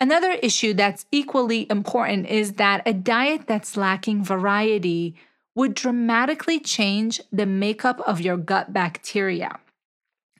Another 0.00 0.32
issue 0.42 0.74
that's 0.74 1.06
equally 1.10 1.66
important 1.68 2.26
is 2.26 2.54
that 2.54 2.82
a 2.86 2.92
diet 2.92 3.46
that's 3.46 3.76
lacking 3.76 4.24
variety 4.24 5.16
would 5.54 5.74
dramatically 5.74 6.60
change 6.60 7.20
the 7.32 7.44
makeup 7.44 8.00
of 8.06 8.20
your 8.20 8.36
gut 8.36 8.72
bacteria. 8.72 9.58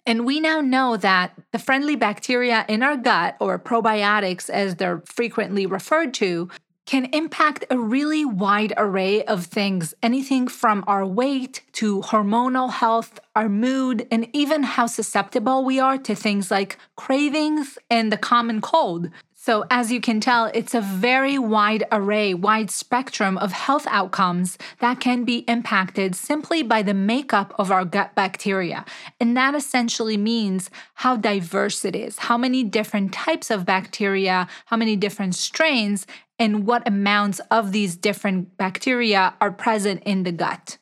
And 0.07 0.25
we 0.25 0.41
now 0.41 0.61
know 0.61 0.97
that 0.97 1.35
the 1.53 1.59
friendly 1.59 1.95
bacteria 1.95 2.65
in 2.69 2.83
our 2.83 2.97
gut, 2.97 3.37
or 3.39 3.59
probiotics 3.59 4.49
as 4.49 4.77
they're 4.77 5.03
frequently 5.05 5.67
referred 5.67 6.15
to, 6.15 6.49
can 6.87 7.07
impact 7.13 7.65
a 7.71 7.79
really 7.79 8.25
wide 8.25 8.73
array 8.77 9.23
of 9.25 9.47
things 9.47 9.95
anything 10.03 10.49
from 10.49 10.83
our 10.87 11.07
weight 11.07 11.63
to 11.73 12.01
hormonal 12.03 12.71
health, 12.71 13.21
our 13.37 13.49
mood, 13.49 14.07
and 14.11 14.29
even 14.33 14.63
how 14.63 14.87
susceptible 14.87 15.65
we 15.65 15.79
are 15.79 15.99
to 15.99 16.15
things 16.15 16.51
like 16.51 16.77
cravings 16.97 17.79
and 17.89 18.13
the 18.13 18.17
common 18.17 18.61
cold. 18.61 19.11
So, 19.43 19.65
as 19.71 19.91
you 19.91 20.03
can 20.03 20.21
tell, 20.21 20.51
it's 20.53 20.75
a 20.75 20.83
very 20.83 21.39
wide 21.39 21.85
array, 21.91 22.35
wide 22.35 22.71
spectrum 22.71 23.39
of 23.39 23.53
health 23.53 23.87
outcomes 23.89 24.59
that 24.81 25.01
can 25.01 25.25
be 25.25 25.39
impacted 25.49 26.15
simply 26.15 26.63
by 26.63 26.83
the 26.83 26.93
makeup 26.93 27.55
of 27.59 27.71
our 27.71 27.87
gut 27.87 28.15
bacteria. 28.15 28.85
And 29.19 29.35
that 29.39 29.55
essentially 29.55 30.19
means 30.19 30.69
how 30.97 31.17
diverse 31.17 31.87
it 31.87 31.97
is, 31.97 32.19
how 32.19 32.37
many 32.37 32.63
different 32.63 33.15
types 33.15 33.51
of 33.51 33.65
bacteria, 33.65 34.47
how 34.67 34.77
many 34.77 34.95
different 34.95 35.35
strains, 35.35 36.07
and 36.41 36.67
what 36.67 36.89
amounts 36.89 37.39
of 37.51 37.71
these 37.71 37.95
different 37.95 38.57
bacteria 38.57 39.35
are 39.43 39.53
present 39.53 40.03
in 40.05 40.23
the 40.23 40.33
gut. 40.33 40.79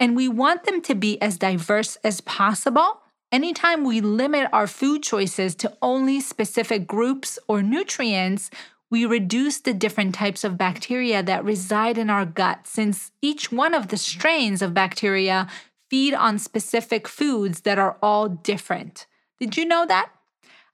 And 0.00 0.16
we 0.16 0.28
want 0.28 0.64
them 0.64 0.82
to 0.82 0.94
be 0.94 1.22
as 1.22 1.38
diverse 1.38 1.96
as 2.02 2.20
possible. 2.20 3.00
Anytime 3.30 3.84
we 3.84 4.00
limit 4.00 4.48
our 4.52 4.66
food 4.66 5.04
choices 5.04 5.54
to 5.56 5.72
only 5.80 6.20
specific 6.20 6.86
groups 6.86 7.38
or 7.48 7.62
nutrients, 7.62 8.50
we 8.90 9.06
reduce 9.06 9.60
the 9.60 9.72
different 9.72 10.14
types 10.14 10.44
of 10.44 10.58
bacteria 10.58 11.22
that 11.22 11.44
reside 11.44 11.98
in 11.98 12.10
our 12.10 12.26
gut, 12.26 12.66
since 12.66 13.12
each 13.22 13.50
one 13.50 13.74
of 13.74 13.88
the 13.88 13.96
strains 13.96 14.60
of 14.60 14.74
bacteria 14.74 15.48
feed 15.88 16.14
on 16.14 16.38
specific 16.38 17.06
foods 17.06 17.60
that 17.60 17.78
are 17.78 17.96
all 18.02 18.28
different. 18.28 19.06
Did 19.38 19.56
you 19.56 19.64
know 19.64 19.86
that? 19.86 20.10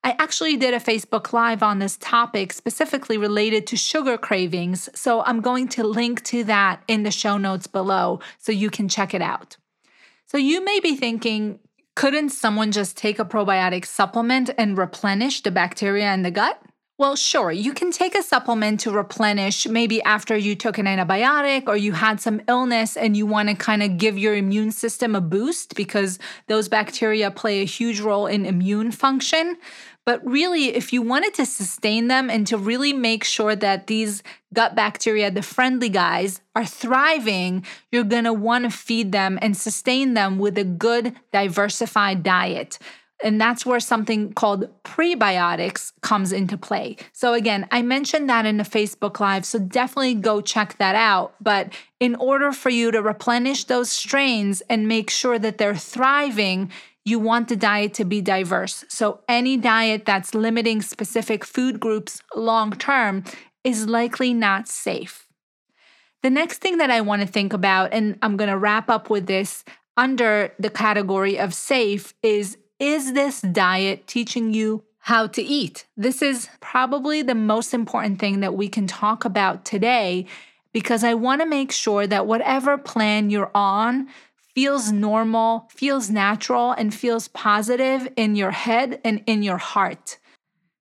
I 0.05 0.17
actually 0.19 0.57
did 0.57 0.75
a 0.75 0.81
Facebook 0.81 1.33
Live 1.33 1.63
on 1.63 1.79
this 1.79 1.97
topic 1.97 2.53
specifically 2.53 3.17
related 3.17 3.69
to 3.69 3.77
sugar 3.77 4.19
cravings, 4.19 4.89
so 4.95 5.23
I'm 5.23 5.41
going 5.41 5.69
to 5.69 5.85
link 5.85 6.25
to 6.25 6.43
that 6.45 6.83
in 6.89 7.05
the 7.05 7.13
show 7.13 7.39
notes 7.39 7.69
below 7.69 8.19
so 8.39 8.51
you 8.51 8.69
can 8.69 8.89
check 8.89 9.15
it 9.15 9.23
out. 9.23 9.57
So 10.27 10.39
you 10.39 10.65
may 10.65 10.81
be 10.81 10.97
thinking, 10.97 11.61
couldn't 11.95 12.31
someone 12.31 12.73
just 12.73 12.97
take 12.97 13.21
a 13.21 13.25
probiotic 13.25 13.87
supplement 13.87 14.51
and 14.59 14.77
replenish 14.77 15.43
the 15.43 15.53
bacteria 15.53 16.13
in 16.13 16.23
the 16.23 16.33
gut? 16.33 16.61
Well, 16.99 17.17
sure, 17.17 17.51
you 17.51 17.73
can 17.73 17.91
take 17.91 18.15
a 18.15 18.23
supplement 18.23 18.81
to 18.81 18.93
replenish 18.93 19.67
maybe 19.67 20.03
after 20.03 20.37
you 20.37 20.55
took 20.55 20.79
an 20.79 20.87
antibiotic 20.87 21.67
or 21.67 21.77
you 21.77 21.93
had 21.93 22.21
some 22.21 22.41
illness 22.47 22.97
and 22.97 23.17
you 23.17 23.27
want 23.27 23.49
to 23.49 23.55
kind 23.55 23.83
of 23.83 23.99
give 23.99 24.19
your 24.19 24.37
immune 24.37 24.71
system 24.71 25.17
a 25.17 25.21
boost 25.21 25.75
because 25.75 26.19
those 26.47 26.69
bacteria 26.69 27.31
play 27.31 27.61
a 27.61 27.65
huge 27.65 27.99
role 27.99 28.27
in 28.27 28.47
immune 28.47 28.93
function. 28.93 29.57
But 30.05 30.25
really, 30.27 30.75
if 30.75 30.93
you 30.93 31.01
wanted 31.01 31.35
to 31.35 31.47
sustain 31.47 32.09
them 32.09 32.29
and 32.29 32.47
to 32.49 32.59
really 32.59 32.93
make 32.93 33.23
sure 33.23 33.55
that 33.55 33.87
these 33.87 34.23
gut 34.53 34.75
bacteria, 34.75 35.31
the 35.31 35.43
friendly 35.43 35.89
guys, 35.89 36.41
are 36.57 36.67
thriving, 36.67 37.65
you're 37.93 38.05
want 38.33 38.65
to 38.65 38.71
feed 38.71 39.13
them 39.13 39.39
and 39.41 39.57
sustain 39.57 40.15
them 40.15 40.39
with 40.39 40.59
a 40.59 40.65
good, 40.65 41.15
diversified 41.33 42.23
diet. 42.23 42.79
And 43.23 43.41
that's 43.41 43.65
where 43.65 43.81
something 43.81 44.33
called 44.33 44.69
prebiotics 44.83 45.93
comes 46.01 46.33
into 46.33 46.59
play. 46.59 46.97
So, 47.13 47.35
again, 47.35 47.69
I 47.71 47.83
mentioned 47.83 48.29
that 48.29 48.47
in 48.47 48.57
the 48.57 48.65
Facebook 48.65 49.21
Live, 49.21 49.45
so 49.45 49.61
definitely 49.61 50.15
go 50.15 50.41
check 50.41 50.77
that 50.79 50.97
out. 50.97 51.35
But 51.41 51.73
in 52.01 52.17
order 52.17 52.53
for 52.53 52.69
you 52.69 52.91
to 52.91 53.01
replenish 53.01 53.65
those 53.65 53.91
strains 53.91 54.61
and 54.69 54.89
make 54.89 55.09
sure 55.09 55.39
that 55.39 55.59
they're 55.59 55.77
thriving, 55.77 56.73
you 57.05 57.19
want 57.19 57.49
the 57.49 57.57
diet 57.57 57.95
to 57.95 58.05
be 58.05 58.21
diverse. 58.21 58.85
So, 58.89 59.21
any 59.29 59.57
diet 59.57 60.05
that's 60.05 60.35
limiting 60.35 60.83
specific 60.83 61.45
food 61.45 61.81
groups 61.81 62.23
long 62.35 62.73
term 62.73 63.25
is 63.65 63.87
likely 63.87 64.33
not 64.33 64.69
safe. 64.69 65.27
The 66.23 66.31
next 66.31 66.59
thing 66.59 66.79
that 66.79 66.91
I 66.91 67.01
want 67.01 67.23
to 67.23 67.29
think 67.29 67.53
about, 67.53 67.93
and 67.93 68.19
I'm 68.23 68.37
going 68.37 68.51
to 68.51 68.59
wrap 68.59 68.89
up 68.89 69.11
with 69.11 69.27
this 69.27 69.65
under 69.97 70.53
the 70.59 70.71
category 70.71 71.39
of 71.39 71.53
safe, 71.53 72.15
is 72.23 72.57
is 72.79 73.13
this 73.13 73.41
diet 73.41 74.07
teaching 74.07 74.53
you 74.55 74.85
how 74.99 75.27
to 75.27 75.43
eat? 75.43 75.87
This 75.97 76.23
is 76.23 76.49
probably 76.61 77.23
the 77.23 77.35
most 77.35 77.75
important 77.75 78.21
thing 78.21 78.41
that 78.41 78.55
we 78.55 78.69
can 78.69 78.87
talk 78.87 79.25
about 79.25 79.65
today 79.65 80.27
because 80.73 81.05
I 81.05 81.15
want 81.15 81.43
to 81.43 81.47
make 81.47 81.71
sure 81.71 82.07
that 82.07 82.27
whatever 82.27 82.79
plan 82.79 83.31
you're 83.31 83.51
on, 83.55 84.09
feels 84.55 84.93
normal, 84.93 85.69
feels 85.71 86.11
natural, 86.11 86.73
and 86.73 86.95
feels 86.95 87.29
positive 87.29 88.09
in 88.17 88.37
your 88.37 88.51
head 88.51 89.01
and 89.05 89.23
in 89.27 89.43
your 89.43 89.59
heart. 89.59 90.19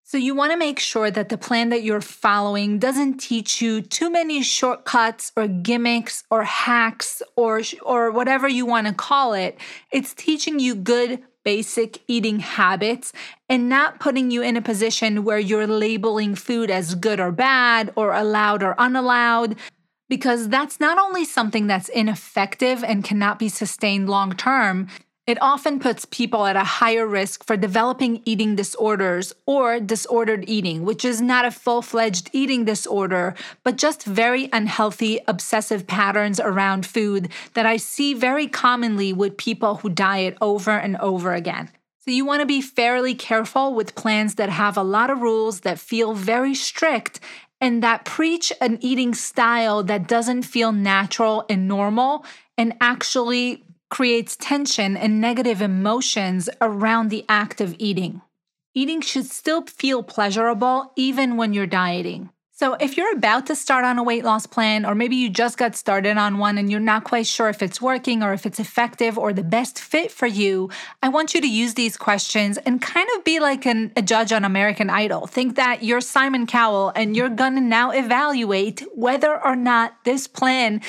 So, 0.03 0.17
you 0.17 0.35
want 0.35 0.51
to 0.51 0.57
make 0.57 0.77
sure 0.77 1.09
that 1.09 1.29
the 1.29 1.37
plan 1.37 1.69
that 1.69 1.83
you're 1.83 2.01
following 2.01 2.79
doesn't 2.79 3.19
teach 3.19 3.61
you 3.61 3.81
too 3.81 4.09
many 4.09 4.43
shortcuts 4.43 5.31
or 5.37 5.47
gimmicks 5.47 6.25
or 6.29 6.43
hacks 6.43 7.21
or, 7.37 7.61
or 7.81 8.11
whatever 8.11 8.45
you 8.45 8.65
want 8.65 8.87
to 8.87 8.93
call 8.93 9.31
it. 9.33 9.57
It's 9.89 10.13
teaching 10.13 10.59
you 10.59 10.75
good 10.75 11.23
basic 11.45 11.99
eating 12.07 12.39
habits 12.39 13.13
and 13.47 13.69
not 13.69 14.01
putting 14.01 14.31
you 14.31 14.41
in 14.41 14.57
a 14.57 14.61
position 14.61 15.23
where 15.23 15.39
you're 15.39 15.65
labeling 15.65 16.35
food 16.35 16.69
as 16.69 16.93
good 16.95 17.19
or 17.21 17.31
bad 17.31 17.91
or 17.95 18.13
allowed 18.13 18.63
or 18.63 18.75
unallowed 18.77 19.55
because 20.11 20.49
that's 20.49 20.81
not 20.81 20.97
only 20.97 21.23
something 21.23 21.67
that's 21.67 21.87
ineffective 21.87 22.83
and 22.83 23.01
cannot 23.01 23.39
be 23.39 23.47
sustained 23.47 24.09
long 24.09 24.33
term, 24.33 24.89
it 25.25 25.41
often 25.41 25.79
puts 25.79 26.03
people 26.03 26.45
at 26.45 26.57
a 26.57 26.65
higher 26.65 27.07
risk 27.07 27.45
for 27.45 27.55
developing 27.55 28.21
eating 28.25 28.53
disorders 28.53 29.31
or 29.45 29.79
disordered 29.79 30.43
eating, 30.49 30.83
which 30.83 31.05
is 31.05 31.21
not 31.21 31.45
a 31.45 31.49
full 31.49 31.81
fledged 31.81 32.29
eating 32.33 32.65
disorder, 32.65 33.35
but 33.63 33.77
just 33.77 34.03
very 34.03 34.49
unhealthy, 34.51 35.21
obsessive 35.29 35.87
patterns 35.87 36.41
around 36.41 36.85
food 36.85 37.29
that 37.53 37.65
I 37.65 37.77
see 37.77 38.13
very 38.13 38.47
commonly 38.47 39.13
with 39.13 39.37
people 39.37 39.75
who 39.75 39.87
diet 39.87 40.37
over 40.41 40.71
and 40.71 40.97
over 40.97 41.33
again. 41.33 41.71
So, 41.99 42.11
you 42.11 42.25
want 42.25 42.41
to 42.41 42.47
be 42.47 42.61
fairly 42.61 43.15
careful 43.15 43.73
with 43.73 43.95
plans 43.95 44.35
that 44.35 44.49
have 44.49 44.75
a 44.75 44.83
lot 44.83 45.09
of 45.09 45.21
rules 45.21 45.61
that 45.61 45.79
feel 45.79 46.13
very 46.13 46.53
strict 46.53 47.21
and 47.61 47.83
that 47.83 48.03
preach 48.03 48.51
an 48.59 48.79
eating 48.81 49.13
style 49.13 49.83
that 49.83 50.07
doesn't 50.07 50.41
feel 50.41 50.71
natural 50.71 51.45
and 51.47 51.67
normal 51.67 52.25
and 52.57 52.73
actually 52.81 53.63
creates 53.89 54.35
tension 54.35 54.97
and 54.97 55.21
negative 55.21 55.61
emotions 55.61 56.49
around 56.59 57.09
the 57.09 57.23
act 57.29 57.61
of 57.61 57.75
eating. 57.77 58.21
Eating 58.73 59.01
should 59.01 59.25
still 59.25 59.61
feel 59.63 60.01
pleasurable 60.01 60.91
even 60.95 61.37
when 61.37 61.53
you're 61.53 61.67
dieting. 61.67 62.29
So, 62.61 62.75
if 62.75 62.95
you're 62.95 63.11
about 63.13 63.47
to 63.47 63.55
start 63.55 63.85
on 63.85 63.97
a 63.97 64.03
weight 64.03 64.23
loss 64.23 64.45
plan, 64.45 64.85
or 64.85 64.93
maybe 64.93 65.15
you 65.15 65.31
just 65.31 65.57
got 65.57 65.75
started 65.75 66.15
on 66.17 66.37
one 66.37 66.59
and 66.59 66.69
you're 66.69 66.79
not 66.79 67.03
quite 67.05 67.25
sure 67.25 67.49
if 67.49 67.63
it's 67.63 67.81
working 67.81 68.21
or 68.21 68.33
if 68.33 68.45
it's 68.45 68.59
effective 68.59 69.17
or 69.17 69.33
the 69.33 69.41
best 69.41 69.79
fit 69.79 70.11
for 70.11 70.27
you, 70.27 70.69
I 71.01 71.09
want 71.09 71.33
you 71.33 71.41
to 71.41 71.49
use 71.49 71.73
these 71.73 71.97
questions 71.97 72.59
and 72.59 72.79
kind 72.79 73.09
of 73.17 73.23
be 73.23 73.39
like 73.39 73.65
an, 73.65 73.91
a 73.95 74.03
judge 74.03 74.31
on 74.31 74.45
American 74.45 74.91
Idol. 74.91 75.25
Think 75.25 75.55
that 75.55 75.81
you're 75.81 76.01
Simon 76.01 76.45
Cowell 76.45 76.91
and 76.95 77.15
you're 77.15 77.29
gonna 77.29 77.61
now 77.61 77.89
evaluate 77.89 78.83
whether 78.93 79.43
or 79.43 79.55
not 79.55 79.95
this 80.03 80.27
plan 80.27 80.81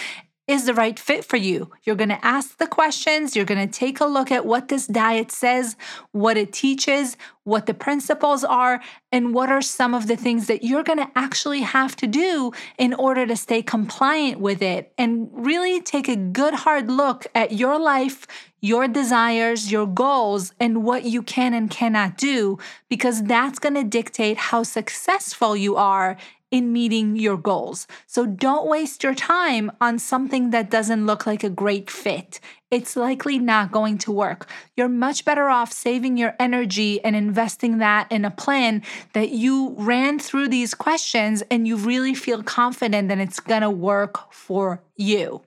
is 0.48 0.66
the 0.66 0.74
right 0.74 0.98
fit 0.98 1.24
for 1.24 1.36
you. 1.36 1.70
You're 1.84 1.96
going 1.96 2.08
to 2.08 2.24
ask 2.26 2.58
the 2.58 2.66
questions, 2.66 3.36
you're 3.36 3.44
going 3.44 3.66
to 3.66 3.72
take 3.72 4.00
a 4.00 4.06
look 4.06 4.32
at 4.32 4.44
what 4.44 4.68
this 4.68 4.88
diet 4.88 5.30
says, 5.30 5.76
what 6.10 6.36
it 6.36 6.52
teaches, 6.52 7.16
what 7.44 7.66
the 7.66 7.74
principles 7.74 8.42
are, 8.42 8.82
and 9.12 9.32
what 9.32 9.50
are 9.50 9.62
some 9.62 9.94
of 9.94 10.08
the 10.08 10.16
things 10.16 10.48
that 10.48 10.64
you're 10.64 10.82
going 10.82 10.98
to 10.98 11.10
actually 11.14 11.60
have 11.60 11.94
to 11.96 12.08
do 12.08 12.52
in 12.76 12.92
order 12.94 13.24
to 13.24 13.36
stay 13.36 13.62
compliant 13.62 14.40
with 14.40 14.62
it 14.62 14.92
and 14.98 15.28
really 15.32 15.80
take 15.80 16.08
a 16.08 16.16
good 16.16 16.54
hard 16.54 16.90
look 16.90 17.26
at 17.36 17.52
your 17.52 17.78
life, 17.78 18.26
your 18.60 18.88
desires, 18.88 19.70
your 19.70 19.86
goals, 19.86 20.52
and 20.58 20.82
what 20.82 21.04
you 21.04 21.22
can 21.22 21.54
and 21.54 21.70
cannot 21.70 22.16
do, 22.16 22.58
because 22.88 23.22
that's 23.24 23.60
going 23.60 23.74
to 23.74 23.84
dictate 23.84 24.36
how 24.36 24.64
successful 24.64 25.56
you 25.56 25.76
are 25.76 26.16
in 26.52 26.72
meeting 26.72 27.16
your 27.16 27.38
goals. 27.38 27.88
So 28.06 28.26
don't 28.26 28.68
waste 28.68 29.02
your 29.02 29.14
time 29.14 29.72
on 29.80 29.98
something 29.98 30.50
that 30.50 30.70
doesn't 30.70 31.06
look 31.06 31.26
like 31.26 31.42
a 31.42 31.50
great 31.50 31.90
fit. 31.90 32.38
It's 32.70 32.94
likely 32.94 33.38
not 33.38 33.72
going 33.72 33.98
to 33.98 34.12
work. 34.12 34.48
You're 34.76 34.88
much 34.88 35.24
better 35.24 35.48
off 35.48 35.72
saving 35.72 36.18
your 36.18 36.34
energy 36.38 37.02
and 37.02 37.16
investing 37.16 37.78
that 37.78 38.12
in 38.12 38.24
a 38.24 38.30
plan 38.30 38.82
that 39.14 39.30
you 39.30 39.74
ran 39.78 40.18
through 40.18 40.48
these 40.48 40.74
questions 40.74 41.42
and 41.50 41.66
you 41.66 41.76
really 41.76 42.14
feel 42.14 42.42
confident 42.42 43.08
that 43.08 43.18
it's 43.18 43.40
gonna 43.40 43.70
work 43.70 44.30
for 44.32 44.82
you. 44.94 45.40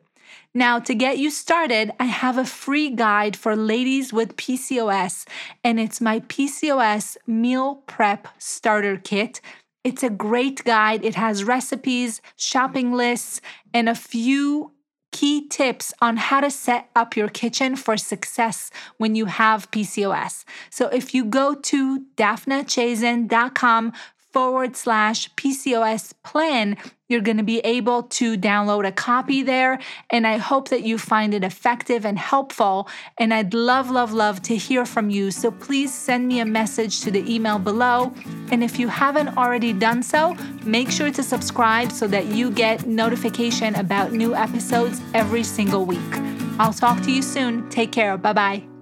Now, 0.58 0.80
to 0.80 0.96
get 0.96 1.18
you 1.18 1.32
started, 1.32 1.92
I 2.00 2.06
have 2.06 2.38
a 2.38 2.46
free 2.46 2.90
guide 2.90 3.36
for 3.36 3.58
ladies 3.58 4.14
with 4.14 4.38
PCOS, 4.38 5.28
and 5.66 5.82
it's 5.82 6.00
my 6.00 6.22
PCOS 6.22 7.18
Meal 7.28 7.84
Prep 7.88 8.30
Starter 8.38 8.96
Kit. 8.96 9.42
It's 9.86 10.02
a 10.02 10.10
great 10.10 10.64
guide. 10.64 11.06
It 11.06 11.14
has 11.14 11.44
recipes, 11.44 12.20
shopping 12.36 12.92
lists, 12.92 13.40
and 13.72 13.88
a 13.88 13.94
few 13.94 14.72
key 15.12 15.48
tips 15.48 15.94
on 16.02 16.18
how 16.18 16.42
to 16.42 16.50
set 16.50 16.90
up 16.96 17.16
your 17.16 17.30
kitchen 17.30 17.76
for 17.76 17.96
success 17.96 18.72
when 18.98 19.14
you 19.14 19.28
have 19.28 19.70
PCOS. 19.70 20.44
So 20.72 20.88
if 20.88 21.14
you 21.14 21.24
go 21.24 21.54
to 21.54 22.00
daphnachazen.com 22.18 23.94
forward 24.36 24.76
slash 24.76 25.34
PCOS 25.36 26.14
plan, 26.22 26.76
you're 27.08 27.22
going 27.22 27.38
to 27.38 27.44
be 27.44 27.60
able 27.60 28.04
to 28.04 28.38
download 28.38 28.86
a 28.86 28.92
copy 28.92 29.44
there. 29.44 29.80
And 30.10 30.28
I 30.28 30.36
hope 30.36 30.68
that 30.72 30.84
you 30.84 30.98
find 30.98 31.34
it 31.34 31.46
effective 31.46 32.06
and 32.06 32.20
helpful. 32.20 32.90
And 33.18 33.34
I'd 33.34 33.54
love, 33.54 33.90
love, 33.90 34.12
love 34.12 34.42
to 34.42 34.58
hear 34.58 34.86
from 34.86 35.10
you. 35.10 35.32
So 35.32 35.52
please 35.52 35.94
send 35.94 36.28
me 36.28 36.42
a 36.42 36.46
message 36.46 37.00
to 37.04 37.12
the 37.12 37.24
email 37.34 37.60
below. 37.60 38.12
And 38.52 38.62
if 38.62 38.78
you 38.78 38.90
haven't 38.90 39.38
already 39.38 39.72
done 39.72 40.04
so, 40.04 40.36
make 40.66 40.92
sure 40.92 41.12
to 41.12 41.24
subscribe 41.24 41.94
so 41.94 42.06
that 42.08 42.26
you 42.26 42.52
get 42.52 42.86
notification 42.86 43.74
about 43.76 44.12
new 44.12 44.36
episodes 44.36 45.00
every 45.14 45.44
single 45.44 45.86
week. 45.86 46.14
I'll 46.60 46.74
talk 46.74 47.02
to 47.04 47.12
you 47.12 47.22
soon. 47.22 47.70
Take 47.70 47.94
care. 47.94 48.18
Bye 48.18 48.34
bye. 48.34 48.75